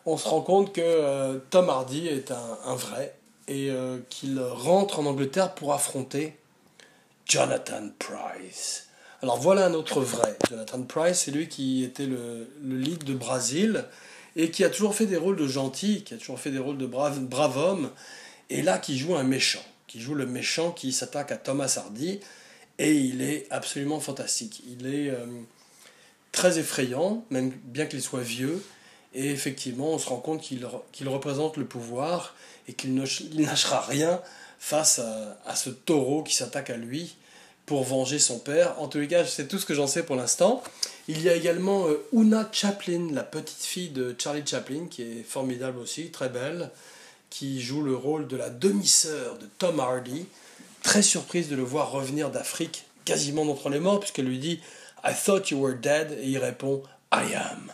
on 0.07 0.17
se 0.17 0.29
rend 0.29 0.41
compte 0.41 0.73
que 0.73 0.81
euh, 0.81 1.39
Tom 1.51 1.69
Hardy 1.69 2.09
est 2.09 2.33
un, 2.33 2.75
vrai 2.75 3.15
et 3.49 3.71
euh, 3.71 3.99
qu'il 4.11 4.41
rentre 4.41 4.99
en 4.99 5.07
Angleterre 5.07 5.55
pour 5.55 5.73
affronter 5.73 6.37
Jonathan 7.27 7.91
Price. 7.99 8.90
Alors 9.23 9.39
voilà 9.39 9.67
un 9.67 9.75
autre 9.75 10.01
vrai. 10.01 10.35
Jonathan 10.49 10.83
Price, 10.83 11.23
c'est 11.25 11.31
lui 11.31 11.47
qui 11.49 11.85
était 11.85 12.07
le, 12.07 12.49
lead 12.65 13.05
de 13.05 13.13
Brésil 13.13 13.85
et 14.35 14.51
qui 14.51 14.65
a 14.65 14.71
toujours 14.71 14.95
fait 14.95 15.05
des 15.05 15.19
rôles 15.19 15.37
de 15.37 15.47
gentil, 15.47 16.05
qui 16.05 16.15
a 16.15 16.17
toujours 16.17 16.41
fait 16.41 16.51
des 16.51 16.59
rôles 16.59 16.79
de 16.79 16.87
brave, 16.87 17.59
homme, 17.59 17.91
et 18.49 18.63
là 18.63 18.79
qui 18.79 18.97
joue 18.97 19.17
un 19.17 19.23
méchant, 19.23 19.63
qui 19.89 20.01
joue 20.01 20.15
le 20.15 20.25
méchant 20.25 20.71
qui 20.71 20.93
s'attaque 20.93 21.33
à 21.33 21.37
Thomas 21.37 21.75
Hardy, 21.77 22.21
et 22.79 22.95
il 22.95 23.21
est 23.21 23.47
absolument 23.51 24.01
fantastique. 24.01 24.63
Il 24.67 24.87
est 24.87 25.11
euh, 25.11 25.27
très 26.33 26.59
effrayant, 26.59 27.27
même 27.29 27.51
bien 27.65 27.85
qu'il 27.85 28.01
soit 28.01 28.23
vieux, 28.23 28.65
et 29.13 29.31
effectivement 29.31 29.91
on 29.91 29.99
se 29.99 30.09
rend 30.09 30.21
compte 30.21 30.41
qu'il 30.41 31.09
représente 31.09 31.59
le 31.59 31.67
pouvoir 31.67 32.35
et 32.69 32.73
qu'il 32.73 32.95
ne 32.95 33.05
rien 33.87 34.23
face 34.59 35.01
à 35.45 35.57
ce 35.57 35.69
taureau 35.69 36.23
qui 36.23 36.35
s'attaque 36.35 36.71
à 36.71 36.77
lui 36.77 37.17
pour 37.71 37.85
venger 37.85 38.19
son 38.19 38.41
père. 38.41 38.75
En 38.81 38.89
tous 38.89 38.99
les 38.99 39.07
cas, 39.07 39.25
c'est 39.25 39.47
tout 39.47 39.57
ce 39.57 39.65
que 39.65 39.75
j'en 39.75 39.87
sais 39.87 40.03
pour 40.03 40.17
l'instant. 40.17 40.61
Il 41.07 41.23
y 41.23 41.29
a 41.29 41.37
également 41.37 41.87
euh, 41.87 42.05
Una 42.13 42.49
Chaplin, 42.51 43.13
la 43.13 43.23
petite 43.23 43.63
fille 43.63 43.91
de 43.91 44.13
Charlie 44.19 44.43
Chaplin, 44.45 44.89
qui 44.91 45.03
est 45.03 45.23
formidable 45.23 45.79
aussi, 45.79 46.11
très 46.11 46.29
belle, 46.29 46.71
qui 47.31 47.63
joue 47.63 47.83
le 47.83 47.95
rôle 47.95 48.27
de 48.27 48.37
la 48.37 48.51
demi-sœur 48.51 49.39
de 49.39 49.47
Tom 49.59 49.79
Hardy. 49.79 50.27
Très 50.83 51.01
surprise 51.01 51.49
de 51.49 51.55
le 51.55 51.63
voir 51.63 51.93
revenir 51.93 52.33
d'Afrique, 52.33 52.87
quasiment 53.05 53.45
d'entre 53.45 53.69
les 53.69 53.79
morts, 53.79 54.01
puisqu'elle 54.01 54.27
lui 54.27 54.41
dit 54.41 54.59
I 55.05 55.13
thought 55.15 55.53
you 55.53 55.59
were 55.61 55.77
dead, 55.77 56.19
et 56.21 56.27
il 56.27 56.39
répond 56.39 56.83
I 57.13 57.37
am. 57.37 57.73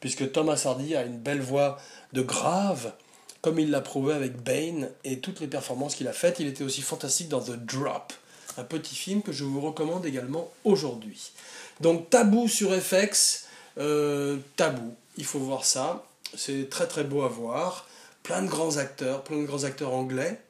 Puisque 0.00 0.32
Thomas 0.32 0.62
Hardy 0.64 0.96
a 0.96 1.02
une 1.02 1.18
belle 1.18 1.42
voix 1.42 1.76
de 2.14 2.22
grave, 2.22 2.94
comme 3.42 3.58
il 3.58 3.70
l'a 3.70 3.82
prouvé 3.82 4.14
avec 4.14 4.42
Bane 4.42 4.88
et 5.04 5.18
toutes 5.18 5.40
les 5.40 5.48
performances 5.48 5.96
qu'il 5.96 6.08
a 6.08 6.14
faites. 6.14 6.40
Il 6.40 6.46
était 6.46 6.64
aussi 6.64 6.80
fantastique 6.80 7.28
dans 7.28 7.42
The 7.42 7.58
Drop 7.62 8.14
un 8.58 8.64
petit 8.64 8.94
film 8.94 9.22
que 9.22 9.32
je 9.32 9.44
vous 9.44 9.60
recommande 9.60 10.04
également 10.04 10.50
aujourd'hui. 10.64 11.32
Donc 11.80 12.10
Tabou 12.10 12.48
sur 12.48 12.72
FX, 12.72 13.46
euh, 13.78 14.38
Tabou, 14.56 14.94
il 15.16 15.24
faut 15.24 15.38
voir 15.38 15.64
ça, 15.64 16.04
c'est 16.36 16.68
très 16.68 16.86
très 16.86 17.04
beau 17.04 17.22
à 17.22 17.28
voir, 17.28 17.86
plein 18.22 18.42
de 18.42 18.48
grands 18.48 18.76
acteurs, 18.76 19.22
plein 19.22 19.38
de 19.38 19.46
grands 19.46 19.64
acteurs 19.64 19.94
anglais. 19.94 20.40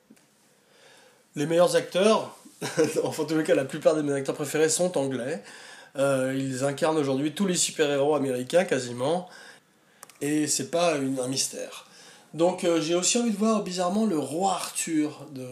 Les 1.36 1.46
meilleurs 1.46 1.76
acteurs, 1.76 2.36
enfin 3.04 3.22
en 3.22 3.26
tous 3.26 3.36
les 3.36 3.44
cas 3.44 3.54
la 3.54 3.66
plupart 3.66 3.94
de 3.94 4.02
mes 4.02 4.12
acteurs 4.12 4.34
préférés 4.34 4.70
sont 4.70 4.96
anglais. 4.96 5.42
Euh, 5.96 6.34
ils 6.36 6.64
incarnent 6.64 6.98
aujourd'hui 6.98 7.32
tous 7.32 7.46
les 7.46 7.56
super-héros 7.56 8.14
américains 8.14 8.64
quasiment, 8.64 9.28
et 10.20 10.46
c'est 10.46 10.70
pas 10.70 10.94
un 10.94 11.28
mystère. 11.28 11.86
Donc 12.32 12.64
euh, 12.64 12.80
j'ai 12.80 12.94
aussi 12.94 13.18
envie 13.18 13.30
de 13.30 13.36
voir 13.36 13.62
bizarrement 13.62 14.06
le 14.06 14.18
roi 14.18 14.52
Arthur 14.52 15.26
de 15.32 15.44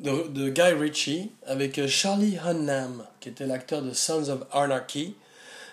de, 0.00 0.48
Guy 0.50 0.72
Ritchie 0.72 1.30
avec 1.46 1.78
euh, 1.78 1.88
Charlie 1.88 2.38
Hunnam, 2.44 3.04
qui 3.20 3.28
était 3.28 3.46
l'acteur 3.46 3.82
de 3.82 3.92
Sons 3.92 4.28
of 4.28 4.40
Anarchy. 4.52 5.16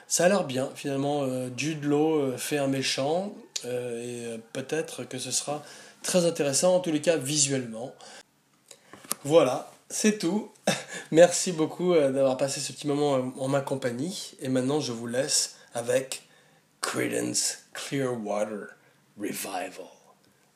Ça 0.07 0.25
a 0.25 0.29
l'air 0.29 0.43
bien, 0.45 0.69
finalement. 0.75 1.23
Euh, 1.23 1.49
Jude 1.55 1.83
Law 1.83 2.15
euh, 2.15 2.37
fait 2.37 2.57
un 2.57 2.67
méchant, 2.67 3.33
et 3.65 4.25
peut-être 4.51 5.05
que 5.05 5.17
ce 5.17 5.31
sera 5.31 5.63
très 6.01 6.25
intéressant, 6.25 6.75
en 6.75 6.79
tous 6.81 6.91
les 6.91 6.99
cas 6.99 7.15
visuellement. 7.15 7.95
Voilà, 9.23 9.71
c'est 9.87 10.17
tout. 10.17 10.51
Merci 11.11 11.53
beaucoup 11.53 11.93
d'avoir 11.93 12.35
passé 12.35 12.59
ce 12.59 12.73
petit 12.73 12.87
moment 12.87 13.31
en 13.39 13.47
ma 13.47 13.61
compagnie. 13.61 14.35
Et 14.41 14.49
maintenant, 14.49 14.81
je 14.81 14.91
vous 14.91 15.07
laisse 15.07 15.55
avec 15.73 16.23
Credence 16.81 17.59
Clearwater 17.71 18.75
Revival. 19.17 19.87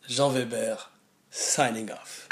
Jean 0.09 0.29
Weber, 0.29 0.91
signing 1.37 1.91
off. 1.91 2.27